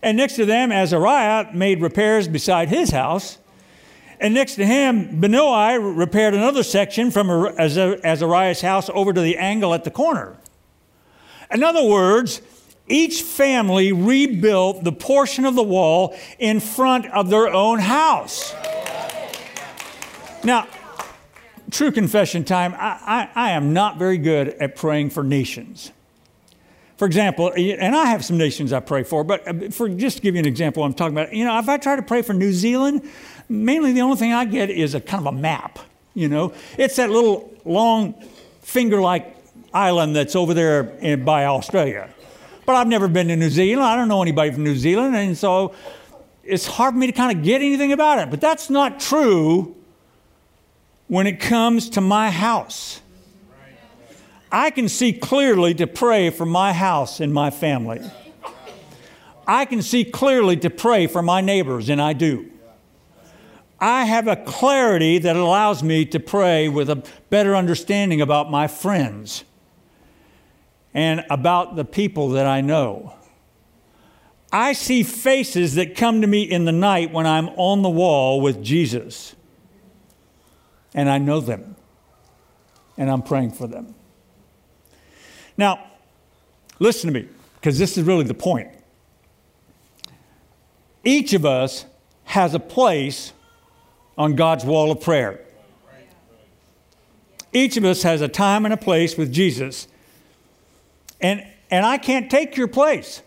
And 0.00 0.16
next 0.16 0.36
to 0.36 0.44
them, 0.44 0.70
Azariah 0.70 1.52
made 1.52 1.80
repairs 1.80 2.28
beside 2.28 2.68
his 2.68 2.90
house. 2.90 3.38
And 4.22 4.34
next 4.34 4.54
to 4.54 4.64
him, 4.64 5.20
Binnui 5.20 5.98
repaired 5.98 6.32
another 6.32 6.62
section 6.62 7.10
from 7.10 7.28
Azariah's 7.28 8.60
house 8.60 8.88
over 8.94 9.12
to 9.12 9.20
the 9.20 9.36
angle 9.36 9.74
at 9.74 9.82
the 9.82 9.90
corner. 9.90 10.36
In 11.50 11.64
other 11.64 11.82
words, 11.82 12.40
each 12.86 13.22
family 13.22 13.92
rebuilt 13.92 14.84
the 14.84 14.92
portion 14.92 15.44
of 15.44 15.56
the 15.56 15.62
wall 15.64 16.16
in 16.38 16.60
front 16.60 17.06
of 17.06 17.30
their 17.30 17.48
own 17.48 17.80
house. 17.80 18.54
Now, 20.44 20.68
true 21.72 21.90
confession 21.90 22.44
time, 22.44 22.74
I, 22.74 23.28
I, 23.34 23.48
I, 23.48 23.50
am 23.50 23.72
not 23.72 23.98
very 23.98 24.18
good 24.18 24.50
at 24.50 24.76
praying 24.76 25.10
for 25.10 25.24
nations. 25.24 25.90
For 27.02 27.06
example, 27.06 27.52
and 27.56 27.96
I 27.96 28.04
have 28.04 28.24
some 28.24 28.38
nations 28.38 28.72
I 28.72 28.78
pray 28.78 29.02
for, 29.02 29.24
but 29.24 29.48
uh, 29.48 29.70
for 29.70 29.88
just 29.88 30.18
to 30.18 30.22
give 30.22 30.36
you 30.36 30.38
an 30.38 30.46
example, 30.46 30.84
I'm 30.84 30.94
talking 30.94 31.18
about, 31.18 31.34
you 31.34 31.44
know, 31.44 31.58
if 31.58 31.68
I 31.68 31.76
try 31.76 31.96
to 31.96 32.02
pray 32.02 32.22
for 32.22 32.32
New 32.32 32.52
Zealand, 32.52 33.02
mainly 33.48 33.92
the 33.92 34.02
only 34.02 34.16
thing 34.16 34.32
I 34.32 34.44
get 34.44 34.70
is 34.70 34.94
a 34.94 35.00
kind 35.00 35.26
of 35.26 35.34
a 35.34 35.36
map, 35.36 35.80
you 36.14 36.28
know. 36.28 36.54
It's 36.78 36.94
that 36.94 37.10
little 37.10 37.52
long 37.64 38.14
finger 38.60 39.00
like 39.00 39.34
island 39.74 40.14
that's 40.14 40.36
over 40.36 40.54
there 40.54 40.90
in, 41.00 41.24
by 41.24 41.46
Australia. 41.46 42.08
But 42.66 42.76
I've 42.76 42.86
never 42.86 43.08
been 43.08 43.26
to 43.26 43.36
New 43.36 43.50
Zealand. 43.50 43.84
I 43.84 43.96
don't 43.96 44.06
know 44.06 44.22
anybody 44.22 44.52
from 44.52 44.62
New 44.62 44.76
Zealand, 44.76 45.16
and 45.16 45.36
so 45.36 45.74
it's 46.44 46.68
hard 46.68 46.94
for 46.94 46.98
me 47.00 47.08
to 47.08 47.12
kind 47.12 47.36
of 47.36 47.42
get 47.42 47.62
anything 47.62 47.90
about 47.90 48.20
it. 48.20 48.30
But 48.30 48.40
that's 48.40 48.70
not 48.70 49.00
true 49.00 49.74
when 51.08 51.26
it 51.26 51.40
comes 51.40 51.90
to 51.90 52.00
my 52.00 52.30
house. 52.30 53.01
I 54.52 54.70
can 54.70 54.90
see 54.90 55.14
clearly 55.14 55.72
to 55.74 55.86
pray 55.86 56.28
for 56.28 56.44
my 56.44 56.74
house 56.74 57.20
and 57.20 57.32
my 57.32 57.50
family. 57.50 58.02
I 59.46 59.64
can 59.64 59.80
see 59.80 60.04
clearly 60.04 60.58
to 60.58 60.68
pray 60.68 61.06
for 61.06 61.22
my 61.22 61.40
neighbors, 61.40 61.88
and 61.88 62.00
I 62.00 62.12
do. 62.12 62.50
I 63.80 64.04
have 64.04 64.28
a 64.28 64.36
clarity 64.36 65.18
that 65.18 65.36
allows 65.36 65.82
me 65.82 66.04
to 66.04 66.20
pray 66.20 66.68
with 66.68 66.90
a 66.90 67.02
better 67.30 67.56
understanding 67.56 68.20
about 68.20 68.50
my 68.50 68.68
friends 68.68 69.42
and 70.94 71.24
about 71.30 71.74
the 71.74 71.84
people 71.84 72.28
that 72.30 72.46
I 72.46 72.60
know. 72.60 73.14
I 74.52 74.74
see 74.74 75.02
faces 75.02 75.76
that 75.76 75.96
come 75.96 76.20
to 76.20 76.26
me 76.26 76.42
in 76.42 76.66
the 76.66 76.72
night 76.72 77.10
when 77.10 77.26
I'm 77.26 77.48
on 77.56 77.80
the 77.80 77.88
wall 77.88 78.42
with 78.42 78.62
Jesus. 78.62 79.34
And 80.94 81.08
I 81.08 81.16
know 81.16 81.40
them. 81.40 81.74
And 82.98 83.10
I'm 83.10 83.22
praying 83.22 83.52
for 83.52 83.66
them. 83.66 83.94
Now, 85.62 85.78
listen 86.80 87.06
to 87.06 87.20
me, 87.20 87.28
because 87.54 87.78
this 87.78 87.96
is 87.96 88.02
really 88.02 88.24
the 88.24 88.34
point. 88.34 88.68
Each 91.04 91.34
of 91.34 91.46
us 91.46 91.86
has 92.24 92.54
a 92.54 92.58
place 92.58 93.32
on 94.18 94.34
God's 94.34 94.64
wall 94.64 94.90
of 94.90 95.00
prayer. 95.00 95.38
Each 97.52 97.76
of 97.76 97.84
us 97.84 98.02
has 98.02 98.22
a 98.22 98.26
time 98.26 98.64
and 98.64 98.74
a 98.74 98.76
place 98.76 99.16
with 99.16 99.32
Jesus. 99.32 99.86
And, 101.20 101.46
and 101.70 101.86
I 101.86 101.96
can't 101.96 102.28
take 102.28 102.56
your 102.56 102.66
place. 102.66 103.22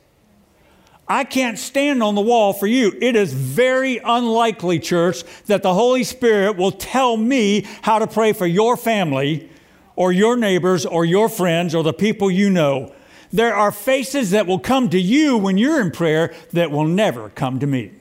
I 1.07 1.23
can't 1.23 1.57
stand 1.57 2.03
on 2.03 2.15
the 2.15 2.21
wall 2.21 2.51
for 2.51 2.67
you. 2.67 2.91
It 2.99 3.15
is 3.15 3.31
very 3.31 3.99
unlikely, 3.99 4.79
church, 4.79 5.23
that 5.45 5.63
the 5.63 5.73
Holy 5.73 6.03
Spirit 6.03 6.57
will 6.57 6.73
tell 6.73 7.15
me 7.15 7.65
how 7.81 7.99
to 7.99 8.07
pray 8.07 8.33
for 8.33 8.45
your 8.45 8.75
family 8.75 9.49
or 9.95 10.11
your 10.11 10.35
neighbors 10.35 10.85
or 10.85 11.05
your 11.05 11.29
friends 11.29 11.73
or 11.73 11.83
the 11.83 11.93
people 11.93 12.29
you 12.29 12.49
know. 12.49 12.93
There 13.31 13.55
are 13.55 13.71
faces 13.71 14.31
that 14.31 14.47
will 14.47 14.59
come 14.59 14.89
to 14.89 14.99
you 14.99 15.37
when 15.37 15.57
you're 15.57 15.81
in 15.81 15.91
prayer 15.91 16.33
that 16.53 16.71
will 16.71 16.85
never 16.85 17.29
come 17.29 17.59
to 17.59 17.67
me. 17.67 17.91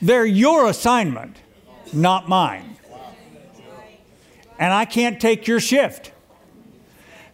They're 0.00 0.26
your 0.26 0.68
assignment 0.68 1.36
not 1.92 2.28
mine. 2.28 2.76
And 4.58 4.72
I 4.72 4.84
can't 4.84 5.20
take 5.20 5.46
your 5.46 5.60
shift. 5.60 6.12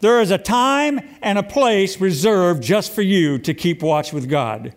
There 0.00 0.20
is 0.20 0.30
a 0.30 0.38
time 0.38 1.00
and 1.22 1.38
a 1.38 1.42
place 1.42 2.00
reserved 2.00 2.62
just 2.62 2.92
for 2.92 3.02
you 3.02 3.38
to 3.38 3.52
keep 3.52 3.82
watch 3.82 4.12
with 4.12 4.28
God, 4.28 4.74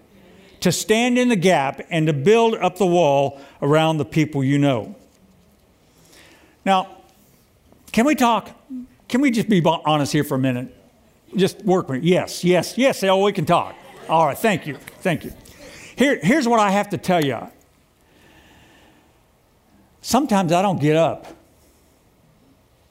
to 0.61 0.71
stand 0.71 1.17
in 1.17 1.29
the 1.29 1.35
gap 1.35 1.81
and 1.89 2.07
to 2.07 2.13
build 2.13 2.55
up 2.55 2.77
the 2.77 2.85
wall 2.85 3.39
around 3.61 3.97
the 3.97 4.05
people 4.05 4.43
you 4.43 4.57
know. 4.57 4.95
Now, 6.65 6.97
can 7.91 8.05
we 8.05 8.15
talk? 8.15 8.49
Can 9.11 9.19
we 9.19 9.29
just 9.29 9.49
be 9.49 9.61
honest 9.65 10.13
here 10.13 10.23
for 10.23 10.35
a 10.35 10.39
minute? 10.39 10.73
Just 11.35 11.63
work 11.65 11.89
with 11.89 12.01
me. 12.01 12.09
Yes, 12.09 12.45
yes, 12.45 12.77
yes. 12.77 13.03
Oh, 13.03 13.21
we 13.21 13.33
can 13.33 13.45
talk. 13.45 13.75
All 14.07 14.25
right, 14.25 14.37
thank 14.37 14.65
you. 14.65 14.75
Thank 14.75 15.25
you. 15.25 15.33
Here, 15.97 16.17
here's 16.23 16.47
what 16.47 16.61
I 16.61 16.71
have 16.71 16.89
to 16.89 16.97
tell 16.97 17.23
you 17.23 17.37
sometimes 20.01 20.53
I 20.53 20.61
don't 20.61 20.79
get 20.79 20.95
up. 20.95 21.27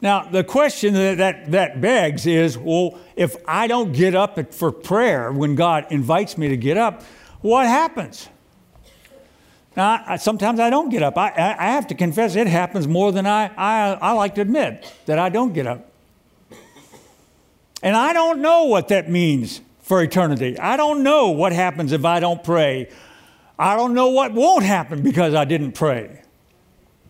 Now, 0.02 0.24
the 0.24 0.44
question 0.44 0.92
that, 0.94 1.16
that, 1.18 1.50
that 1.52 1.80
begs 1.80 2.26
is 2.26 2.56
well, 2.56 2.98
if 3.16 3.36
I 3.48 3.66
don't 3.66 3.92
get 3.92 4.14
up 4.14 4.52
for 4.52 4.70
prayer 4.70 5.32
when 5.32 5.54
God 5.54 5.86
invites 5.90 6.36
me 6.36 6.48
to 6.48 6.56
get 6.56 6.76
up, 6.76 7.02
what 7.40 7.66
happens? 7.66 8.28
Now, 9.74 10.04
I, 10.06 10.16
sometimes 10.16 10.60
I 10.60 10.68
don't 10.68 10.90
get 10.90 11.02
up. 11.02 11.16
I, 11.16 11.32
I 11.58 11.72
have 11.72 11.86
to 11.88 11.94
confess, 11.94 12.36
it 12.36 12.46
happens 12.46 12.86
more 12.86 13.10
than 13.10 13.26
I, 13.26 13.46
I, 13.56 13.92
I 13.94 14.12
like 14.12 14.34
to 14.34 14.42
admit 14.42 14.92
that 15.06 15.18
I 15.18 15.30
don't 15.30 15.54
get 15.54 15.66
up. 15.66 15.89
And 17.82 17.96
I 17.96 18.12
don't 18.12 18.40
know 18.40 18.64
what 18.64 18.88
that 18.88 19.10
means 19.10 19.60
for 19.80 20.02
eternity. 20.02 20.58
I 20.58 20.76
don't 20.76 21.02
know 21.02 21.30
what 21.30 21.52
happens 21.52 21.92
if 21.92 22.04
I 22.04 22.20
don't 22.20 22.42
pray. 22.44 22.90
I 23.58 23.76
don't 23.76 23.94
know 23.94 24.08
what 24.08 24.32
won't 24.32 24.64
happen 24.64 25.02
because 25.02 25.34
I 25.34 25.44
didn't 25.44 25.72
pray. 25.72 26.22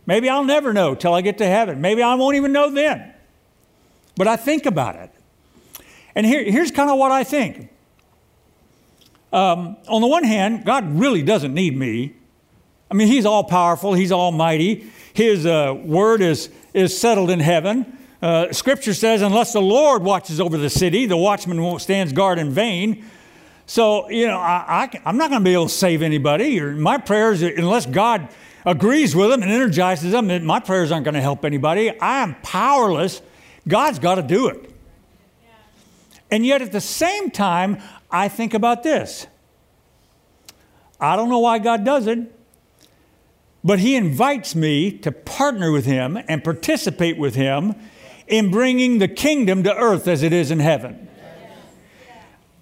Maybe 0.07 0.29
I'll 0.29 0.45
never 0.45 0.73
know 0.73 0.95
till 0.95 1.15
I 1.15 1.21
get 1.21 1.39
to 1.39 1.47
heaven. 1.47 1.81
Maybe 1.81 2.03
I 2.03 2.15
won't 2.15 2.37
even 2.37 2.53
know 2.53 2.71
then. 2.71 3.15
But 4.17 4.29
I 4.29 4.37
think 4.37 4.67
about 4.67 4.97
it. 4.97 5.11
And 6.15 6.27
here, 6.27 6.43
here's 6.43 6.71
kind 6.71 6.91
of 6.91 6.99
what 6.99 7.13
I 7.13 7.25
think 7.25 7.71
um, 9.33 9.77
on 9.87 10.01
the 10.01 10.09
one 10.09 10.25
hand, 10.25 10.65
God 10.65 10.99
really 10.99 11.23
doesn't 11.23 11.55
need 11.55 11.77
me. 11.77 12.15
I 12.91 12.95
mean, 12.95 13.07
He's 13.07 13.27
all 13.27 13.45
powerful, 13.45 13.95
He's 13.95 14.11
almighty. 14.11 14.91
His 15.13 15.47
uh, 15.47 15.75
word 15.77 16.21
is, 16.21 16.51
is 16.75 16.99
settled 16.99 17.31
in 17.31 17.41
heaven. 17.41 17.97
Uh, 18.23 18.53
scripture 18.53 18.93
says, 18.93 19.23
unless 19.23 19.53
the 19.53 19.63
Lord 19.63 20.03
watches 20.03 20.41
over 20.41 20.59
the 20.59 20.69
city, 20.69 21.07
the 21.07 21.17
watchman 21.17 21.63
won't 21.63 21.81
stand 21.81 22.15
guard 22.15 22.39
in 22.39 22.51
vain. 22.51 23.05
So, 23.65 24.11
you 24.11 24.27
know, 24.27 24.39
I, 24.39 24.91
I'm 25.05 25.17
not 25.17 25.31
going 25.31 25.41
to 25.41 25.45
be 25.45 25.55
able 25.55 25.69
to 25.69 25.75
save 25.75 26.03
anybody. 26.03 26.61
My 26.61 26.99
prayers, 26.99 27.41
unless 27.41 27.87
God 27.87 28.29
agrees 28.67 29.17
with 29.17 29.31
them 29.31 29.43
and 29.43 29.51
energizes 29.51 30.13
them, 30.13 30.45
my 30.45 30.61
prayers 30.61 30.93
aren't 30.93 31.05
going 31.05 31.15
to 31.15 31.21
help 31.21 31.45
anybody. 31.45 31.99
I 31.99 32.23
am 32.23 32.35
powerless. 32.43 33.23
God's 33.67 33.99
got 33.99 34.17
to 34.17 34.23
do 34.23 34.49
it. 34.49 34.71
And 36.31 36.45
yet, 36.45 36.63
at 36.63 36.73
the 36.73 36.81
same 36.81 37.31
time, 37.31 37.83
I 38.11 38.29
think 38.29 38.55
about 38.55 38.83
this. 38.83 39.27
I 41.01 41.17
don't 41.17 41.29
know 41.29 41.39
why 41.39 41.59
God 41.59 41.85
does 41.85 42.07
it, 42.07 42.19
but 43.65 43.79
He 43.79 43.97
invites 43.97 44.55
me 44.55 44.93
to 44.99 45.11
partner 45.11 45.73
with 45.73 45.87
Him 45.87 46.19
and 46.29 46.45
participate 46.45 47.17
with 47.17 47.35
Him 47.35 47.75
in 48.31 48.51
bringing 48.51 48.99
the 48.99 49.09
kingdom 49.09 49.63
to 49.65 49.77
earth 49.77 50.09
as 50.09 50.23
it 50.23 50.33
is 50.33 50.51
in 50.51 50.61
heaven. 50.61 51.09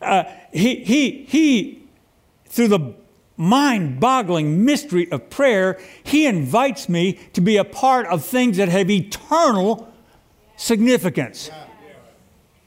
Uh, 0.00 0.24
he, 0.52 0.76
he, 0.84 1.24
he, 1.24 1.82
through 2.46 2.68
the 2.68 2.94
mind 3.36 4.00
boggling 4.00 4.64
mystery 4.64 5.10
of 5.10 5.30
prayer, 5.30 5.78
He 6.02 6.26
invites 6.26 6.88
me 6.88 7.14
to 7.32 7.40
be 7.40 7.56
a 7.56 7.64
part 7.64 8.06
of 8.06 8.24
things 8.24 8.56
that 8.56 8.68
have 8.68 8.90
eternal 8.90 9.92
significance, 10.56 11.50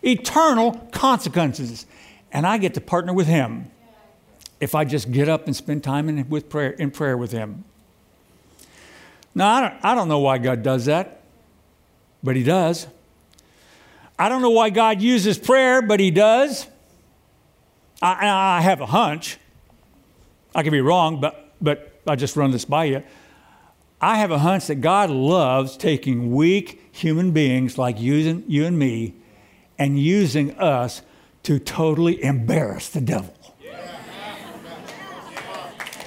eternal 0.02 0.88
consequences. 0.92 1.86
And 2.32 2.48
I 2.48 2.58
get 2.58 2.74
to 2.76 2.82
partner 2.82 3.14
with 3.14 3.28
Him 3.28 3.70
if 4.60 4.76
I 4.76 4.86
just 4.86 5.12
get 5.12 5.28
up 5.28 5.48
and 5.48 5.56
spend 5.56 5.84
time 5.84 6.08
in, 6.08 6.30
with 6.30 6.50
prayer, 6.50 6.72
in 6.72 6.92
prayer 6.92 7.18
with 7.18 7.32
Him. 7.32 7.66
Now, 9.34 9.54
I 9.54 9.62
don't, 9.62 9.86
I 9.86 9.96
don't 9.96 10.08
know 10.08 10.20
why 10.20 10.38
God 10.38 10.64
does 10.64 10.86
that, 10.86 11.21
but 12.24 12.36
He 12.36 12.44
does. 12.44 12.88
I 14.18 14.30
don't 14.30 14.42
know 14.42 14.52
why 14.52 14.70
God 14.70 15.02
uses 15.02 15.38
prayer, 15.38 15.82
but 15.82 16.00
He 16.00 16.12
does. 16.12 16.68
I, 18.02 18.58
I 18.58 18.62
have 18.62 18.82
a 18.82 18.86
hunch. 18.86 19.38
I 20.54 20.64
could 20.64 20.72
be 20.72 20.82
wrong, 20.82 21.22
but, 21.22 21.54
but 21.62 22.02
I 22.08 22.16
just 22.16 22.36
run 22.36 22.52
this 22.52 22.66
by 22.66 22.86
you. 22.86 23.04
I 24.02 24.18
have 24.18 24.32
a 24.32 24.40
hunch 24.40 24.68
that 24.68 24.76
God 24.76 25.12
loves 25.12 25.78
taking 25.78 26.34
weak 26.34 26.82
human 26.92 27.32
beings 27.32 27.78
like 27.78 28.00
you 28.00 28.44
you 28.48 28.66
and 28.66 28.78
me 28.78 29.14
and 29.78 30.00
using 30.00 30.58
us 30.58 31.04
to 31.44 31.60
totally 31.60 32.24
embarrass 32.24 32.90
the 32.90 33.02
devil. 33.02 33.36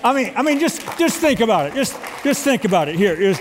I 0.03 0.13
mean, 0.13 0.33
I 0.37 0.43
mean, 0.43 0.59
just 0.59 0.83
just 0.99 1.19
think 1.19 1.41
about 1.41 1.69
it. 1.69 1.75
Just 1.75 1.97
just 2.23 2.45
think 2.45 2.65
about 2.65 2.89
it. 2.89 2.97
Here 2.97 3.15
is, 3.15 3.41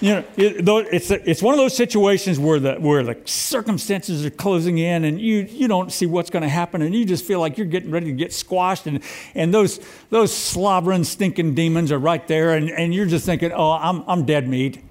you 0.00 0.14
know, 0.14 0.78
it's 0.78 1.10
it's 1.10 1.42
one 1.42 1.54
of 1.54 1.58
those 1.58 1.76
situations 1.76 2.38
where 2.38 2.60
the 2.60 2.74
where 2.74 3.02
the 3.02 3.16
circumstances 3.24 4.24
are 4.24 4.30
closing 4.30 4.78
in, 4.78 5.04
and 5.04 5.20
you 5.20 5.40
you 5.50 5.68
don't 5.68 5.92
see 5.92 6.06
what's 6.06 6.30
going 6.30 6.42
to 6.42 6.48
happen, 6.48 6.82
and 6.82 6.94
you 6.94 7.04
just 7.04 7.24
feel 7.24 7.40
like 7.40 7.58
you're 7.58 7.66
getting 7.66 7.90
ready 7.90 8.06
to 8.06 8.12
get 8.12 8.32
squashed, 8.32 8.86
and 8.86 9.00
and 9.34 9.52
those 9.52 9.80
those 10.10 10.32
slobbering, 10.34 11.04
stinking 11.04 11.54
demons 11.54 11.90
are 11.90 11.98
right 11.98 12.26
there, 12.28 12.54
and 12.54 12.70
and 12.70 12.94
you're 12.94 13.06
just 13.06 13.26
thinking, 13.26 13.52
oh, 13.52 13.72
I'm 13.72 14.04
I'm 14.06 14.24
dead 14.24 14.48
meat, 14.48 14.82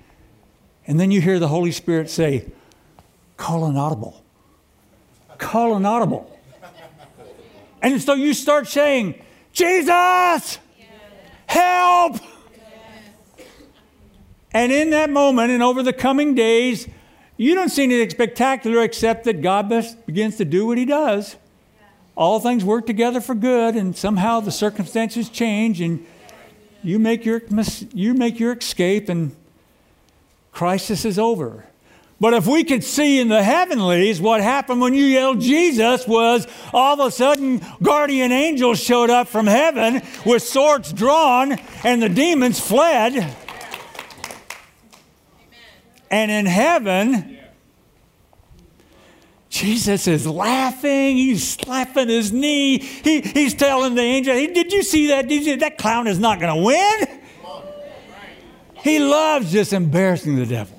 and 0.86 1.00
then 1.00 1.12
you 1.12 1.22
hear 1.22 1.40
the 1.40 1.48
Holy 1.48 1.72
Spirit 1.72 2.10
say, 2.10 2.46
call 3.38 3.66
an 3.66 3.78
audible, 3.78 4.24
call 5.38 5.76
an 5.76 5.86
audible, 5.86 6.40
and 7.82 8.02
so 8.02 8.14
you 8.14 8.34
start 8.34 8.68
saying, 8.68 9.22
Jesus 9.54 10.60
help. 11.48 12.18
And 14.58 14.72
in 14.72 14.90
that 14.90 15.12
moment 15.12 15.52
and 15.52 15.62
over 15.62 15.84
the 15.84 15.94
coming 15.94 16.34
days, 16.34 16.88
you 17.38 17.54
don't 17.54 17.70
see 17.70 17.84
anything 17.84 18.10
spectacular 18.10 18.82
except 18.82 19.26
that 19.26 19.44
God 19.44 19.70
begins 20.08 20.38
to 20.38 20.46
do 20.46 20.66
what 20.66 20.80
He 20.80 20.86
does. 20.86 21.36
All 22.16 22.40
things 22.40 22.66
work 22.66 22.88
together 22.88 23.22
for 23.22 23.36
good, 23.36 23.76
and 23.76 23.96
somehow 23.96 24.40
the 24.40 24.52
circumstances 24.52 25.30
change, 25.30 25.80
and 25.80 26.04
you 26.82 26.98
make 26.98 27.24
your, 27.24 27.44
you 27.94 28.16
make 28.16 28.40
your 28.40 28.54
escape, 28.54 29.10
and 29.10 29.36
crisis 30.52 31.06
is 31.06 31.20
over. 31.20 31.64
But 32.20 32.34
if 32.34 32.48
we 32.48 32.64
could 32.64 32.84
see 32.84 33.20
in 33.20 33.28
the 33.28 33.44
heavenlies 33.44 34.20
what 34.20 34.42
happened 34.42 34.82
when 34.82 34.96
you 34.96 35.06
yelled 35.06 35.40
Jesus 35.40 36.08
was 36.08 36.48
all 36.74 37.00
of 37.00 37.08
a 37.08 37.12
sudden 37.12 37.62
guardian 37.84 38.32
angels 38.32 38.80
showed 38.80 39.12
up 39.12 39.28
from 39.28 39.46
heaven 39.46 40.02
with 40.26 40.42
swords 40.42 40.92
drawn 40.92 41.60
and 41.84 42.02
the 42.02 42.10
demons 42.10 42.60
fled. 42.60 43.36
And 46.10 46.32
in 46.32 46.46
heaven, 46.46 47.38
Jesus 49.50 50.08
is 50.08 50.28
laughing. 50.28 51.18
He's 51.18 51.48
slapping 51.48 52.10
his 52.10 52.32
knee. 52.32 52.80
He, 52.80 53.22
he's 53.22 53.54
telling 53.54 53.96
the 53.96 54.02
angel, 54.02 54.34
hey, 54.34 54.54
Did 54.54 54.72
you 54.72 54.84
see 54.84 55.08
that? 55.08 55.28
Did 55.28 55.46
you, 55.46 55.58
that 55.58 55.78
clown 55.78 56.08
is 56.08 56.20
not 56.20 56.40
going 56.40 56.56
to 56.56 56.64
win. 56.64 57.22
He 58.84 59.00
loves 59.00 59.52
just 59.52 59.74
embarrassing 59.74 60.38
the 60.38 60.46
devil. 60.46 60.78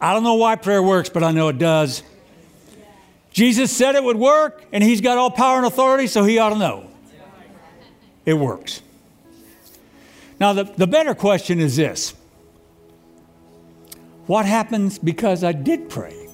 I 0.00 0.12
don't 0.12 0.24
know 0.24 0.34
why 0.34 0.56
prayer 0.56 0.82
works, 0.82 1.08
but 1.08 1.22
I 1.22 1.30
know 1.30 1.48
it 1.48 1.58
does. 1.58 2.02
Jesus 3.30 3.70
said 3.70 3.94
it 3.94 4.02
would 4.02 4.16
work, 4.16 4.64
and 4.72 4.82
He's 4.82 5.00
got 5.00 5.18
all 5.18 5.30
power 5.30 5.58
and 5.58 5.66
authority, 5.66 6.06
so 6.06 6.24
He 6.24 6.38
ought 6.38 6.50
to 6.50 6.58
know. 6.58 6.90
It 8.24 8.34
works. 8.34 8.82
Now, 10.40 10.52
the, 10.52 10.64
the 10.64 10.86
better 10.86 11.14
question 11.14 11.60
is 11.60 11.76
this 11.76 12.14
What 14.26 14.44
happens 14.44 14.98
because 14.98 15.44
I 15.44 15.52
did 15.52 15.88
pray? 15.88 16.28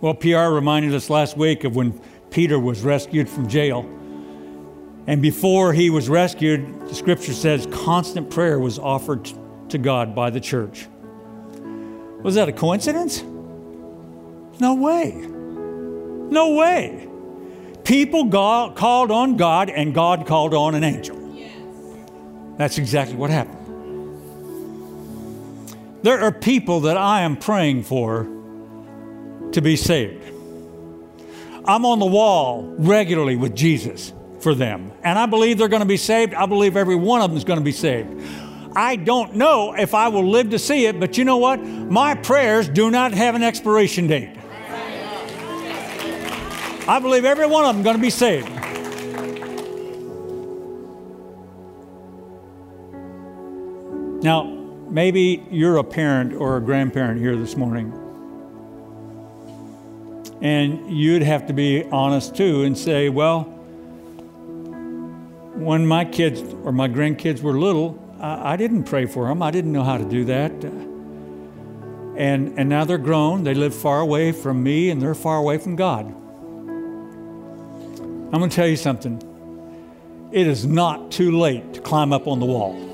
Well, 0.00 0.14
PR 0.14 0.52
reminded 0.52 0.94
us 0.94 1.10
last 1.10 1.36
week 1.36 1.64
of 1.64 1.76
when 1.76 2.00
Peter 2.30 2.58
was 2.58 2.82
rescued 2.82 3.28
from 3.28 3.48
jail. 3.48 3.80
And 5.06 5.22
before 5.22 5.72
he 5.72 5.90
was 5.90 6.08
rescued, 6.08 6.88
the 6.88 6.94
scripture 6.94 7.32
says 7.32 7.66
constant 7.66 8.30
prayer 8.30 8.58
was 8.58 8.78
offered 8.78 9.30
to 9.70 9.78
God 9.78 10.14
by 10.14 10.30
the 10.30 10.40
church. 10.40 10.86
Was 12.22 12.34
that 12.34 12.48
a 12.48 12.52
coincidence? 12.52 13.22
No 14.60 14.74
way. 14.74 15.12
No 15.12 16.54
way. 16.54 17.08
People 17.84 18.24
God, 18.24 18.76
called 18.76 19.10
on 19.10 19.36
God 19.36 19.70
and 19.70 19.94
God 19.94 20.26
called 20.26 20.52
on 20.52 20.74
an 20.74 20.84
angel. 20.84 21.16
Yes. 21.34 21.56
That's 22.56 22.76
exactly 22.76 23.16
what 23.16 23.30
happened. 23.30 23.57
There 26.02 26.20
are 26.20 26.32
people 26.32 26.80
that 26.80 26.96
I 26.96 27.22
am 27.22 27.36
praying 27.36 27.82
for 27.82 28.24
to 29.52 29.60
be 29.60 29.76
saved. 29.76 30.24
I'm 31.64 31.84
on 31.84 31.98
the 31.98 32.06
wall 32.06 32.74
regularly 32.78 33.36
with 33.36 33.54
Jesus 33.54 34.12
for 34.40 34.54
them. 34.54 34.92
And 35.02 35.18
I 35.18 35.26
believe 35.26 35.58
they're 35.58 35.68
going 35.68 35.82
to 35.82 35.86
be 35.86 35.96
saved. 35.96 36.34
I 36.34 36.46
believe 36.46 36.76
every 36.76 36.94
one 36.94 37.20
of 37.20 37.30
them 37.30 37.36
is 37.36 37.44
going 37.44 37.58
to 37.58 37.64
be 37.64 37.72
saved. 37.72 38.22
I 38.76 38.96
don't 38.96 39.34
know 39.34 39.74
if 39.74 39.94
I 39.94 40.08
will 40.08 40.28
live 40.28 40.50
to 40.50 40.58
see 40.58 40.86
it, 40.86 41.00
but 41.00 41.18
you 41.18 41.24
know 41.24 41.38
what? 41.38 41.60
My 41.60 42.14
prayers 42.14 42.68
do 42.68 42.90
not 42.90 43.12
have 43.12 43.34
an 43.34 43.42
expiration 43.42 44.06
date. 44.06 44.36
I 46.86 47.00
believe 47.00 47.24
every 47.24 47.46
one 47.46 47.64
of 47.64 47.74
them 47.74 47.82
going 47.82 47.96
to 47.96 48.02
be 48.02 48.10
saved. 48.10 48.48
Now, 54.22 54.57
maybe 54.90 55.44
you're 55.50 55.76
a 55.76 55.84
parent 55.84 56.34
or 56.34 56.56
a 56.56 56.60
grandparent 56.60 57.20
here 57.20 57.36
this 57.36 57.56
morning. 57.56 57.92
And 60.40 60.90
you'd 60.90 61.22
have 61.22 61.46
to 61.48 61.52
be 61.52 61.84
honest 61.84 62.36
too 62.36 62.62
and 62.62 62.78
say, 62.78 63.08
well, 63.08 63.42
when 65.54 65.86
my 65.86 66.04
kids 66.04 66.40
or 66.64 66.72
my 66.72 66.88
grandkids 66.88 67.42
were 67.42 67.58
little, 67.58 67.98
I, 68.20 68.52
I 68.52 68.56
didn't 68.56 68.84
pray 68.84 69.06
for 69.06 69.26
them. 69.28 69.42
I 69.42 69.50
didn't 69.50 69.72
know 69.72 69.82
how 69.82 69.98
to 69.98 70.04
do 70.04 70.24
that. 70.26 70.52
And, 72.16 72.58
and 72.58 72.68
now 72.68 72.84
they're 72.84 72.98
grown. 72.98 73.44
They 73.44 73.54
live 73.54 73.74
far 73.74 74.00
away 74.00 74.32
from 74.32 74.62
me 74.62 74.90
and 74.90 75.02
they're 75.02 75.14
far 75.14 75.38
away 75.38 75.58
from 75.58 75.76
God. 75.76 76.06
I'm 78.30 78.30
going 78.30 78.50
to 78.50 78.54
tell 78.56 78.68
you 78.68 78.76
something. 78.76 79.24
It 80.32 80.46
is 80.46 80.66
not 80.66 81.10
too 81.10 81.38
late 81.38 81.74
to 81.74 81.80
climb 81.80 82.12
up 82.12 82.26
on 82.26 82.40
the 82.40 82.46
wall. 82.46 82.87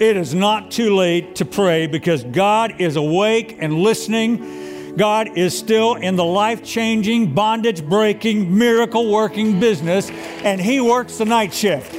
It 0.00 0.16
is 0.16 0.34
not 0.34 0.70
too 0.70 0.96
late 0.96 1.36
to 1.36 1.44
pray 1.44 1.86
because 1.86 2.24
God 2.24 2.80
is 2.80 2.96
awake 2.96 3.58
and 3.60 3.74
listening. 3.74 4.96
God 4.96 5.36
is 5.36 5.56
still 5.56 5.94
in 5.94 6.16
the 6.16 6.24
life 6.24 6.64
changing, 6.64 7.34
bondage 7.34 7.84
breaking, 7.84 8.56
miracle 8.56 9.12
working 9.12 9.60
business, 9.60 10.08
and 10.10 10.58
He 10.58 10.80
works 10.80 11.18
the 11.18 11.26
night 11.26 11.52
shift 11.52 11.94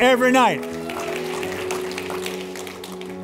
every 0.00 0.32
night. 0.32 0.60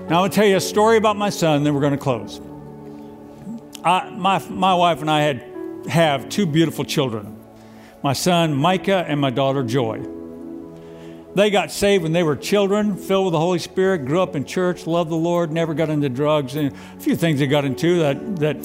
Now, 0.08 0.22
I'm 0.22 0.28
going 0.28 0.30
to 0.30 0.34
tell 0.36 0.46
you 0.46 0.56
a 0.56 0.60
story 0.60 0.98
about 0.98 1.16
my 1.16 1.30
son, 1.30 1.64
then 1.64 1.74
we're 1.74 1.80
going 1.80 1.90
to 1.90 1.98
close. 1.98 2.40
I, 3.84 4.08
my, 4.10 4.38
my 4.48 4.74
wife 4.74 5.00
and 5.00 5.10
I 5.10 5.22
had 5.22 5.44
have 5.88 6.28
two 6.28 6.46
beautiful 6.46 6.84
children 6.84 7.32
my 8.04 8.12
son 8.12 8.54
Micah 8.54 9.04
and 9.08 9.20
my 9.20 9.30
daughter 9.30 9.64
Joy. 9.64 10.15
They 11.36 11.50
got 11.50 11.70
saved 11.70 12.02
when 12.02 12.12
they 12.12 12.22
were 12.22 12.34
children, 12.34 12.96
filled 12.96 13.26
with 13.26 13.32
the 13.32 13.38
Holy 13.38 13.58
Spirit, 13.58 14.06
grew 14.06 14.22
up 14.22 14.34
in 14.36 14.46
church, 14.46 14.86
loved 14.86 15.10
the 15.10 15.16
Lord, 15.16 15.52
never 15.52 15.74
got 15.74 15.90
into 15.90 16.08
drugs, 16.08 16.56
and 16.56 16.72
a 16.72 17.00
few 17.00 17.14
things 17.14 17.40
they 17.40 17.46
got 17.46 17.66
into 17.66 17.98
that, 17.98 18.36
that 18.36 18.56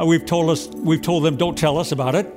uh, 0.00 0.06
we've 0.06 0.24
told 0.24 0.48
us 0.48 0.68
we've 0.68 1.02
told 1.02 1.24
them 1.24 1.36
don't 1.36 1.58
tell 1.58 1.76
us 1.76 1.90
about 1.90 2.14
it. 2.14 2.32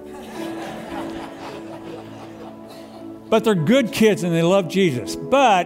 but 3.30 3.44
they're 3.44 3.54
good 3.54 3.92
kids 3.92 4.24
and 4.24 4.34
they 4.34 4.42
love 4.42 4.68
Jesus. 4.68 5.16
But 5.16 5.66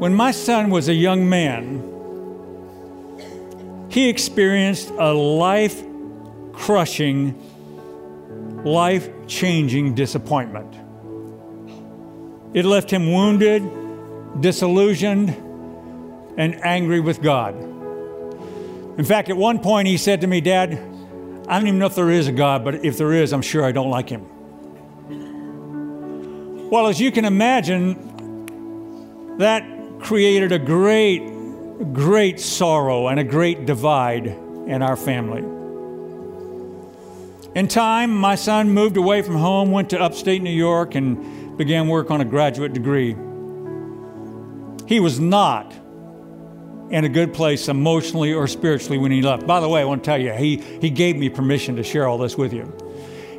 when 0.00 0.12
my 0.12 0.32
son 0.32 0.68
was 0.68 0.90
a 0.90 0.94
young 0.94 1.30
man, 1.30 1.80
he 3.88 4.10
experienced 4.10 4.90
a 4.90 5.14
life 5.14 5.82
crushing, 6.52 7.40
life 8.66 9.08
changing 9.26 9.94
disappointment. 9.94 10.81
It 12.54 12.64
left 12.64 12.90
him 12.90 13.10
wounded, 13.10 14.40
disillusioned, 14.40 15.30
and 16.36 16.64
angry 16.64 17.00
with 17.00 17.22
God. 17.22 17.54
In 18.98 19.04
fact, 19.04 19.30
at 19.30 19.36
one 19.36 19.58
point 19.58 19.88
he 19.88 19.96
said 19.96 20.20
to 20.20 20.26
me, 20.26 20.40
Dad, 20.40 20.72
I 21.48 21.58
don't 21.58 21.66
even 21.66 21.78
know 21.78 21.86
if 21.86 21.94
there 21.94 22.10
is 22.10 22.28
a 22.28 22.32
God, 22.32 22.64
but 22.64 22.84
if 22.84 22.98
there 22.98 23.12
is, 23.12 23.32
I'm 23.32 23.42
sure 23.42 23.64
I 23.64 23.72
don't 23.72 23.90
like 23.90 24.08
him. 24.08 24.28
Well, 26.70 26.86
as 26.86 27.00
you 27.00 27.10
can 27.10 27.24
imagine, 27.24 29.36
that 29.38 29.64
created 30.00 30.52
a 30.52 30.58
great, 30.58 31.22
great 31.92 32.38
sorrow 32.38 33.08
and 33.08 33.18
a 33.18 33.24
great 33.24 33.66
divide 33.66 34.26
in 34.26 34.82
our 34.82 34.96
family. 34.96 35.42
In 37.54 37.68
time, 37.68 38.14
my 38.14 38.34
son 38.34 38.70
moved 38.70 38.96
away 38.96 39.20
from 39.20 39.36
home, 39.36 39.70
went 39.70 39.90
to 39.90 40.00
upstate 40.00 40.42
New 40.42 40.50
York, 40.50 40.94
and 40.94 41.41
began 41.56 41.88
work 41.88 42.10
on 42.10 42.20
a 42.20 42.24
graduate 42.24 42.72
degree. 42.72 43.16
He 44.86 45.00
was 45.00 45.20
not 45.20 45.72
in 46.90 47.04
a 47.04 47.08
good 47.08 47.32
place 47.32 47.68
emotionally 47.68 48.34
or 48.34 48.46
spiritually 48.46 48.98
when 48.98 49.10
he 49.10 49.22
left. 49.22 49.46
By 49.46 49.60
the 49.60 49.68
way, 49.68 49.80
I 49.80 49.84
want 49.84 50.04
to 50.04 50.10
tell 50.10 50.20
you, 50.20 50.32
he, 50.32 50.56
he 50.56 50.90
gave 50.90 51.16
me 51.16 51.30
permission 51.30 51.76
to 51.76 51.82
share 51.82 52.06
all 52.06 52.18
this 52.18 52.36
with 52.36 52.52
you. 52.52 52.70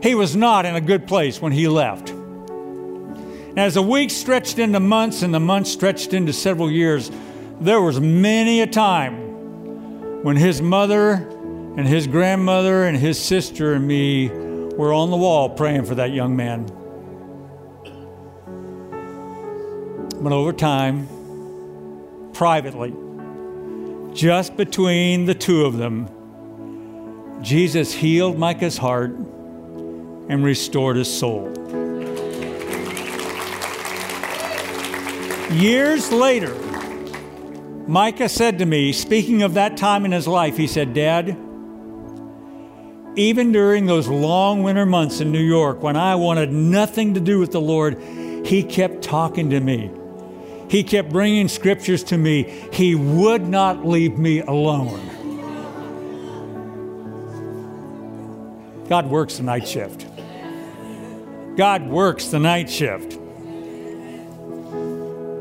He 0.02 0.16
was 0.16 0.36
not 0.36 0.66
in 0.66 0.76
a 0.76 0.82
good 0.82 1.08
place 1.08 1.40
when 1.40 1.52
he 1.52 1.68
left. 1.68 2.14
As 3.56 3.76
the 3.76 3.84
weeks 3.84 4.16
stretched 4.16 4.58
into 4.58 4.80
months 4.80 5.22
and 5.22 5.32
the 5.32 5.40
months 5.40 5.72
stretched 5.72 6.14
into 6.14 6.34
several 6.34 6.72
years, 6.72 7.12
there 7.62 7.80
was 7.80 8.00
many 8.00 8.62
a 8.62 8.68
time 8.68 10.24
when 10.24 10.36
his 10.36 10.62
mother 10.62 11.14
and 11.78 11.88
his 11.88 12.08
grandmother 12.08 12.86
and 12.86 12.98
his 12.98 13.22
sister 13.22 13.74
and 13.74 13.88
me 13.88 14.30
were 14.30 14.92
on 14.92 15.12
the 15.12 15.18
wall 15.18 15.50
praying 15.50 15.86
for 15.86 15.94
that 15.96 16.12
young 16.12 16.36
man. 16.36 16.66
But 20.24 20.32
over 20.32 20.54
time, 20.54 21.10
privately, 22.32 22.94
just 24.14 24.56
between 24.56 25.26
the 25.26 25.34
two 25.34 25.66
of 25.66 25.76
them, 25.76 26.08
Jesus 27.44 27.92
healed 27.92 28.38
Micah's 28.38 28.78
heart 28.78 29.12
and 29.12 30.42
restored 30.42 30.96
his 30.96 31.14
soul. 31.14 31.52
Years 35.52 36.10
later, 36.10 36.56
Micah 37.86 38.30
said 38.30 38.60
to 38.60 38.66
me, 38.66 38.94
speaking 38.94 39.44
of 39.44 39.56
that 39.56 39.76
time 39.76 40.06
in 40.06 40.14
his 40.14 40.26
life, 40.26 40.56
he 40.56 40.68
said, 40.68 40.94
Dad, 40.94 41.38
even 43.18 43.52
during 43.52 43.88
those 43.88 44.08
long 44.08 44.64
winter 44.64 44.86
months 44.86 45.20
in 45.20 45.34
New 45.34 45.44
York 45.44 45.84
when 45.84 45.98
I 45.98 46.16
wanted 46.16 46.54
nothing 46.54 47.14
to 47.16 47.20
do 47.20 47.40
with 47.40 47.52
the 47.52 47.60
Lord, 47.60 48.02
he 48.46 48.64
kept 48.64 49.02
talking 49.02 49.50
to 49.50 49.60
me. 49.60 49.92
He 50.74 50.84
kept 50.84 51.10
bringing 51.12 51.48
scriptures 51.50 52.04
to 52.06 52.18
me. 52.18 52.46
He 52.74 52.96
would 52.96 53.48
not 53.48 53.86
leave 53.86 54.18
me 54.18 54.40
alone. 54.40 55.00
God 58.90 59.08
works 59.08 59.38
the 59.38 59.44
night 59.44 59.68
shift. 59.68 60.08
God 61.56 61.88
works 61.88 62.30
the 62.30 62.40
night 62.40 62.72
shift. 62.72 63.20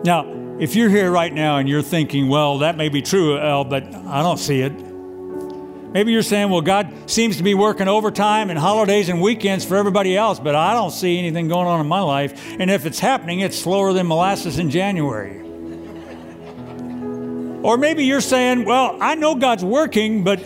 Now, 0.05 0.27
if 0.61 0.77
you're 0.77 0.90
here 0.90 1.11
right 1.11 1.33
now 1.33 1.57
and 1.57 1.66
you're 1.66 1.81
thinking, 1.81 2.29
well, 2.29 2.59
that 2.59 2.77
may 2.77 2.90
be 2.90 3.01
true, 3.01 3.38
El, 3.38 3.64
but 3.64 3.85
I 3.85 4.23
don't 4.23 4.37
see 4.37 4.61
it. 4.61 4.92
Maybe 5.93 6.13
you're 6.13 6.23
saying, 6.23 6.49
well, 6.49 6.63
God 6.63 7.11
seems 7.11 7.37
to 7.37 7.43
be 7.43 7.55
working 7.55 7.87
overtime 7.87 8.49
and 8.49 8.59
holidays 8.59 9.09
and 9.09 9.21
weekends 9.21 9.65
for 9.65 9.77
everybody 9.77 10.17
else, 10.17 10.41
but 10.41 10.55
I 10.55 10.73
don't 10.73 10.91
see 10.91 11.19
anything 11.19 11.49
going 11.49 11.67
on 11.67 11.81
in 11.81 11.87
my 11.87 12.01
life. 12.01 12.57
And 12.59 12.71
if 12.71 12.87
it's 12.87 12.99
happening, 12.99 13.41
it's 13.41 13.59
slower 13.59 13.93
than 13.93 14.07
molasses 14.07 14.59
in 14.59 14.71
January. 14.71 15.41
Or 17.63 17.77
maybe 17.77 18.05
you're 18.05 18.23
saying, 18.23 18.65
well, 18.65 18.97
I 19.01 19.15
know 19.15 19.35
God's 19.35 19.65
working, 19.65 20.25
but 20.25 20.41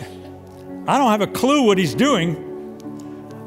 I 0.87 0.97
don't 0.97 1.11
have 1.11 1.21
a 1.21 1.27
clue 1.27 1.63
what 1.63 1.77
He's 1.77 1.95
doing. 1.95 2.43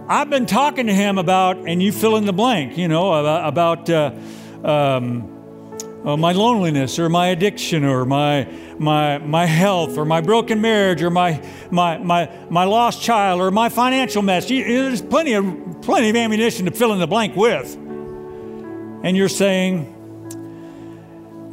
I've 0.08 0.30
been 0.30 0.46
talking 0.46 0.86
to 0.86 0.94
Him 0.94 1.18
about, 1.18 1.56
and 1.56 1.82
you 1.82 1.92
fill 1.92 2.16
in 2.16 2.24
the 2.24 2.32
blank, 2.32 2.76
you 2.76 2.88
know, 2.88 3.12
about. 3.46 3.88
Uh, 3.88 4.12
um, 4.64 5.39
uh, 6.04 6.16
my 6.16 6.32
loneliness 6.32 6.98
or 6.98 7.08
my 7.08 7.28
addiction 7.28 7.84
or 7.84 8.04
my, 8.06 8.48
my, 8.78 9.18
my 9.18 9.44
health 9.44 9.98
or 9.98 10.04
my 10.04 10.20
broken 10.20 10.60
marriage 10.60 11.02
or 11.02 11.10
my, 11.10 11.42
my, 11.70 11.98
my, 11.98 12.30
my 12.48 12.64
lost 12.64 13.02
child 13.02 13.40
or 13.40 13.50
my 13.50 13.68
financial 13.68 14.22
mess. 14.22 14.48
There's 14.48 15.02
plenty 15.02 15.34
of, 15.34 15.82
plenty 15.82 16.08
of 16.08 16.16
ammunition 16.16 16.64
to 16.64 16.70
fill 16.70 16.92
in 16.92 17.00
the 17.00 17.06
blank 17.06 17.36
with. 17.36 17.74
And 17.76 19.16
you're 19.16 19.28
saying, 19.28 19.96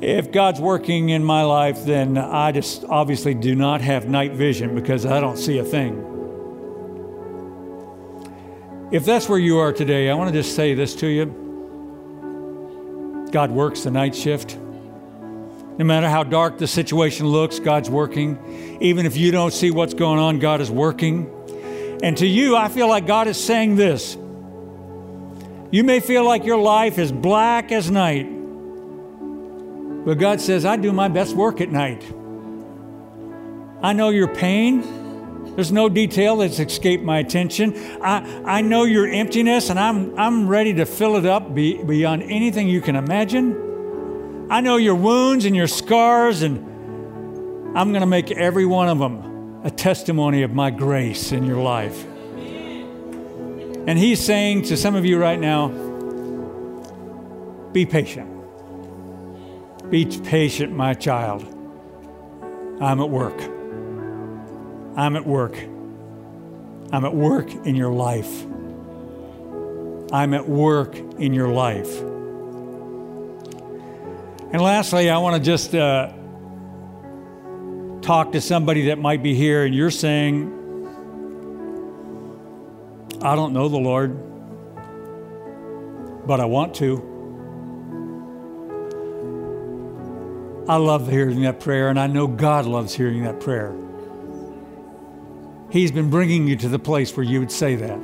if 0.02 0.32
God's 0.32 0.62
working 0.62 1.10
in 1.10 1.24
my 1.24 1.44
life, 1.44 1.84
then 1.84 2.18
I 2.18 2.52
just 2.52 2.86
obviously 2.86 3.34
do 3.34 3.56
not 3.56 3.82
have 3.82 4.08
night 4.08 4.32
vision 4.32 4.76
because 4.76 5.06
I 5.06 5.20
don't 5.20 5.38
see 5.38 5.58
a 5.58 5.64
thing. 5.64 6.04
If 8.92 9.04
that's 9.04 9.28
where 9.28 9.40
you 9.40 9.58
are 9.58 9.74
today, 9.74 10.10
I 10.10 10.14
want 10.14 10.30
to 10.30 10.42
just 10.42 10.56
say 10.56 10.74
this 10.74 10.96
to 10.96 11.08
you. 11.08 11.47
God 13.32 13.52
works 13.52 13.84
the 13.84 13.92
night 13.92 14.16
shift. 14.16 14.58
No 14.58 15.86
matter 15.86 16.10
how 16.10 16.24
dark 16.24 16.58
the 16.58 16.68
situation 16.68 17.28
looks, 17.28 17.60
God's 17.60 17.90
working. 17.90 18.78
Even 18.82 19.06
if 19.06 19.16
you 19.16 19.32
don't 19.32 19.54
see 19.54 19.70
what's 19.70 19.94
going 19.94 20.20
on, 20.20 20.40
God 20.40 20.60
is 20.60 20.72
working. 20.72 21.32
And 22.02 22.18
to 22.18 22.26
you, 22.28 22.56
I 22.56 22.70
feel 22.70 22.88
like 22.88 23.06
God 23.06 23.28
is 23.28 23.44
saying 23.44 23.76
this. 23.76 24.16
You 25.70 25.84
may 25.84 26.00
feel 26.00 26.24
like 26.24 26.46
your 26.46 26.58
life 26.58 26.98
is 26.98 27.12
black 27.12 27.72
as 27.72 27.92
night, 27.92 28.26
but 30.06 30.16
God 30.18 30.40
says, 30.40 30.66
I 30.66 30.78
do 30.78 30.94
my 30.94 31.10
best 31.10 31.36
work 31.36 31.60
at 31.60 31.70
night. 31.70 32.04
I 33.82 33.94
know 33.94 34.10
your 34.10 34.34
pain. 34.34 35.07
There's 35.58 35.72
no 35.72 35.90
detail 35.90 36.38
that's 36.38 36.60
escaped 36.60 37.04
my 37.04 37.18
attention. 37.18 37.76
I, 38.00 38.60
I 38.60 38.62
know 38.62 38.84
your 38.84 39.08
emptiness, 39.08 39.72
and 39.72 39.80
I'm, 39.80 40.16
I'm 40.16 40.48
ready 40.48 40.76
to 40.76 40.86
fill 40.86 41.16
it 41.16 41.26
up 41.26 41.56
be, 41.56 41.82
beyond 41.82 42.22
anything 42.22 42.70
you 42.70 42.80
can 42.80 42.96
imagine. 42.96 44.46
I 44.52 44.62
know 44.62 44.78
your 44.78 44.94
wounds 44.94 45.46
and 45.46 45.56
your 45.56 45.66
scars, 45.66 46.44
and 46.44 46.60
I'm 47.76 47.90
going 47.90 48.02
to 48.02 48.06
make 48.06 48.30
every 48.30 48.68
one 48.68 48.88
of 48.88 49.00
them 49.00 49.62
a 49.64 49.72
testimony 49.72 50.44
of 50.44 50.54
my 50.54 50.70
grace 50.70 51.32
in 51.32 51.44
your 51.44 51.60
life. 51.64 52.06
And 52.06 53.98
He's 53.98 54.24
saying 54.24 54.62
to 54.66 54.78
some 54.78 54.94
of 54.94 55.06
you 55.06 55.18
right 55.18 55.40
now 55.40 55.70
be 57.72 57.88
patient. 57.88 58.30
Be 59.90 60.06
patient, 60.06 60.72
my 60.72 60.94
child. 60.94 61.42
I'm 62.80 63.02
at 63.02 63.10
work. 63.10 63.57
I'm 64.98 65.16
at 65.16 65.28
work. 65.28 65.56
I'm 66.92 67.06
at 67.06 67.14
work 67.14 67.54
in 67.54 67.76
your 67.76 67.92
life. 67.92 68.46
I'm 70.12 70.34
at 70.34 70.50
work 70.50 70.98
in 70.98 71.36
your 71.36 71.50
life. 71.50 72.00
And 74.52 74.60
lastly, 74.60 75.12
I 75.12 75.20
want 75.20 75.36
to 75.36 75.42
just 75.42 75.76
uh, 75.76 76.12
talk 78.02 78.32
to 78.32 78.42
somebody 78.42 78.88
that 78.88 78.98
might 78.98 79.22
be 79.22 79.36
here 79.36 79.66
and 79.66 79.76
you're 79.76 79.92
saying, 79.92 80.56
I 83.22 83.36
don't 83.36 83.54
know 83.54 83.70
the 83.70 83.78
Lord, 83.78 84.18
but 86.26 86.40
I 86.40 86.46
want 86.46 86.74
to. 86.76 87.04
I 90.68 90.78
love 90.78 91.08
hearing 91.08 91.44
that 91.44 91.60
prayer, 91.60 91.90
and 91.90 92.00
I 92.00 92.08
know 92.08 92.26
God 92.26 92.66
loves 92.66 92.96
hearing 92.96 93.24
that 93.26 93.40
prayer. 93.40 93.76
He's 95.70 95.92
been 95.92 96.10
bringing 96.10 96.48
you 96.48 96.56
to 96.58 96.70
the 96.70 96.80
place 96.80 97.16
where 97.16 97.26
you 97.26 97.40
would 97.40 97.52
say 97.52 97.76
that. 97.76 97.98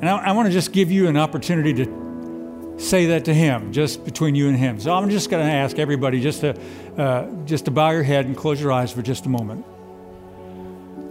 And 0.00 0.08
I, 0.08 0.16
I 0.16 0.32
want 0.32 0.46
to 0.46 0.52
just 0.52 0.72
give 0.72 0.90
you 0.90 1.08
an 1.08 1.16
opportunity 1.16 1.72
to 1.74 2.74
say 2.78 3.06
that 3.06 3.24
to 3.26 3.34
Him, 3.34 3.72
just 3.72 4.04
between 4.04 4.34
you 4.34 4.48
and 4.48 4.56
Him. 4.56 4.80
So 4.80 4.92
I'm 4.92 5.10
just 5.10 5.30
going 5.30 5.44
to 5.44 5.52
ask 5.52 5.78
everybody 5.78 6.20
just 6.20 6.40
to, 6.42 6.58
uh, 6.96 7.26
just 7.44 7.64
to 7.66 7.70
bow 7.70 7.90
your 7.90 8.02
head 8.02 8.26
and 8.26 8.36
close 8.36 8.60
your 8.60 8.72
eyes 8.72 8.92
for 8.92 9.02
just 9.02 9.26
a 9.26 9.28
moment. 9.28 9.64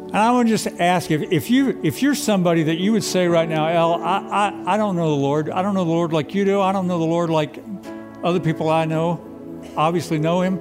And 0.07 0.17
I 0.17 0.31
want 0.31 0.47
to 0.47 0.53
just 0.53 0.67
ask 0.79 1.09
if, 1.09 1.23
if 1.31 1.49
you 1.49 1.81
if 1.83 2.03
you're 2.03 2.13
somebody 2.13 2.63
that 2.63 2.75
you 2.75 2.91
would 2.91 3.03
say 3.03 3.27
right 3.27 3.49
now, 3.49 3.67
El, 3.67 3.95
I, 3.95 4.19
I, 4.19 4.73
I 4.75 4.77
don't 4.77 4.95
know 4.95 5.09
the 5.09 5.21
Lord. 5.21 5.49
I 5.49 5.63
don't 5.63 5.73
know 5.73 5.85
the 5.85 5.89
Lord 5.89 6.13
like 6.13 6.35
you 6.35 6.45
do. 6.45 6.61
I 6.61 6.71
don't 6.71 6.87
know 6.87 6.99
the 6.99 7.05
Lord 7.05 7.31
like 7.31 7.63
other 8.23 8.39
people 8.39 8.69
I 8.69 8.85
know 8.85 9.33
obviously 9.75 10.19
know 10.19 10.41
him. 10.41 10.59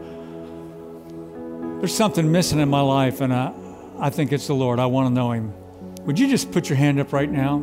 There's 1.83 1.93
something 1.93 2.31
missing 2.31 2.61
in 2.61 2.69
my 2.69 2.81
life, 2.81 3.21
and 3.21 3.35
I, 3.35 3.53
I 3.99 4.09
think 4.09 4.31
it's 4.31 4.47
the 4.47 4.55
Lord. 4.55 4.79
I 4.79 4.87
want 4.87 5.09
to 5.09 5.13
know 5.13 5.33
him. 5.33 5.53
Would 6.07 6.17
you 6.17 6.29
just 6.29 6.53
put 6.53 6.69
your 6.69 6.77
hand 6.77 7.01
up 7.01 7.13
right 7.13 7.29
now? 7.29 7.61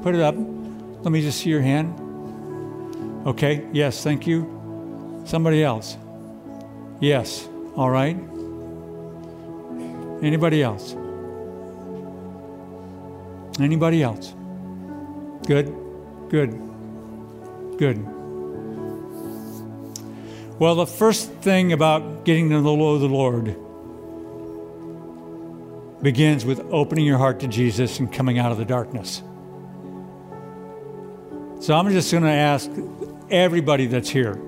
Put 0.00 0.14
it 0.14 0.22
up. 0.22 0.34
Let 0.34 1.12
me 1.12 1.20
just 1.20 1.40
see 1.40 1.50
your 1.50 1.60
hand. 1.60 3.26
Okay, 3.26 3.68
yes, 3.70 4.02
thank 4.02 4.26
you. 4.26 5.22
Somebody 5.26 5.62
else? 5.62 5.98
Yes, 7.00 7.46
all 7.76 7.90
right. 7.90 8.16
Anybody 10.22 10.62
else? 10.62 10.94
Anybody 13.60 14.02
else? 14.02 14.32
Good, 15.46 15.76
good, 16.30 16.58
good. 17.76 18.19
Well, 20.60 20.74
the 20.74 20.86
first 20.86 21.32
thing 21.36 21.72
about 21.72 22.26
getting 22.26 22.50
to 22.50 22.60
know 22.60 22.98
the 22.98 23.06
Lord 23.06 23.56
begins 26.02 26.44
with 26.44 26.60
opening 26.70 27.06
your 27.06 27.16
heart 27.16 27.40
to 27.40 27.48
Jesus 27.48 27.98
and 27.98 28.12
coming 28.12 28.38
out 28.38 28.52
of 28.52 28.58
the 28.58 28.66
darkness. 28.66 29.22
So 31.60 31.74
I'm 31.74 31.90
just 31.90 32.12
going 32.12 32.24
to 32.24 32.28
ask 32.28 32.70
everybody 33.30 33.86
that's 33.86 34.10
here, 34.10 34.38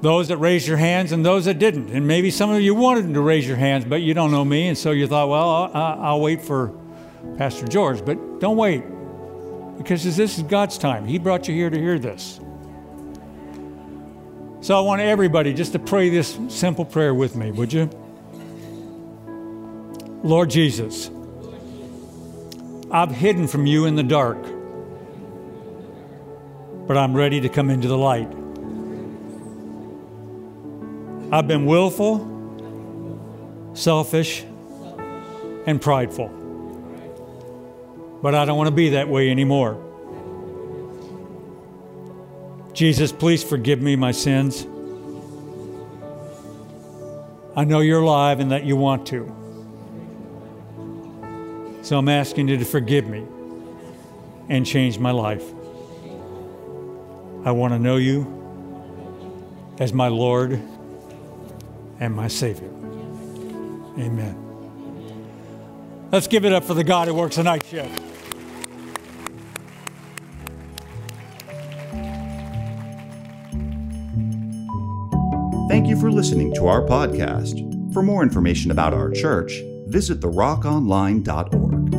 those 0.00 0.28
that 0.28 0.36
raised 0.36 0.68
your 0.68 0.76
hands 0.76 1.10
and 1.10 1.26
those 1.26 1.46
that 1.46 1.58
didn't. 1.58 1.90
And 1.90 2.06
maybe 2.06 2.30
some 2.30 2.50
of 2.50 2.60
you 2.60 2.76
wanted 2.76 3.12
to 3.12 3.20
raise 3.20 3.48
your 3.48 3.56
hands, 3.56 3.84
but 3.84 4.00
you 4.02 4.14
don't 4.14 4.30
know 4.30 4.44
me. 4.44 4.68
And 4.68 4.78
so 4.78 4.92
you 4.92 5.08
thought, 5.08 5.28
well, 5.28 5.72
I'll, 5.74 6.00
I'll 6.02 6.20
wait 6.20 6.40
for 6.40 6.72
Pastor 7.36 7.66
George. 7.66 8.04
But 8.04 8.38
don't 8.38 8.56
wait, 8.56 8.84
because 9.76 10.04
this 10.04 10.38
is 10.38 10.44
God's 10.44 10.78
time. 10.78 11.04
He 11.04 11.18
brought 11.18 11.48
you 11.48 11.54
here 11.54 11.68
to 11.68 11.78
hear 11.80 11.98
this. 11.98 12.38
So 14.60 14.76
I 14.76 14.80
want 14.80 15.00
everybody 15.00 15.54
just 15.54 15.72
to 15.72 15.78
pray 15.78 16.10
this 16.10 16.36
simple 16.48 16.84
prayer 16.84 17.14
with 17.14 17.36
me, 17.36 17.52
would 17.52 17.72
you? 17.72 17.88
Lord 20.24 20.50
Jesus, 20.50 21.10
I've 22.90 23.12
hidden 23.12 23.46
from 23.46 23.66
you 23.66 23.84
in 23.84 23.94
the 23.94 24.02
dark, 24.02 24.36
but 26.88 26.96
I'm 26.96 27.14
ready 27.14 27.40
to 27.40 27.48
come 27.48 27.70
into 27.70 27.86
the 27.86 27.96
light. 27.96 28.28
I've 31.30 31.46
been 31.46 31.64
willful, 31.64 32.26
selfish, 33.74 34.42
and 35.66 35.80
prideful, 35.80 36.28
but 38.22 38.34
I 38.34 38.44
don't 38.44 38.56
want 38.56 38.68
to 38.68 38.74
be 38.74 38.90
that 38.90 39.08
way 39.08 39.30
anymore. 39.30 39.87
Jesus, 42.78 43.10
please 43.10 43.42
forgive 43.42 43.82
me 43.82 43.96
my 43.96 44.12
sins. 44.12 44.64
I 47.56 47.64
know 47.64 47.80
you're 47.80 48.02
alive 48.02 48.38
and 48.38 48.52
that 48.52 48.62
you 48.62 48.76
want 48.76 49.04
to. 49.08 49.26
So 51.82 51.98
I'm 51.98 52.08
asking 52.08 52.46
you 52.46 52.56
to 52.56 52.64
forgive 52.64 53.08
me 53.08 53.26
and 54.48 54.64
change 54.64 55.00
my 55.00 55.10
life. 55.10 55.42
I 57.44 57.50
want 57.50 57.72
to 57.72 57.80
know 57.80 57.96
you 57.96 58.22
as 59.80 59.92
my 59.92 60.06
Lord 60.06 60.52
and 61.98 62.14
my 62.14 62.28
Savior. 62.28 62.68
Amen. 63.98 64.36
Let's 66.12 66.28
give 66.28 66.44
it 66.44 66.52
up 66.52 66.62
for 66.62 66.74
the 66.74 66.84
God 66.84 67.08
who 67.08 67.14
works 67.14 67.34
the 67.34 67.42
night 67.42 67.66
shift. 67.66 68.07
Thank 75.88 75.96
you 75.96 76.02
for 76.02 76.12
listening 76.12 76.52
to 76.52 76.66
our 76.66 76.82
podcast. 76.82 77.94
For 77.94 78.02
more 78.02 78.22
information 78.22 78.70
about 78.70 78.92
our 78.92 79.10
church, 79.10 79.62
visit 79.86 80.20
therockonline.org. 80.20 81.97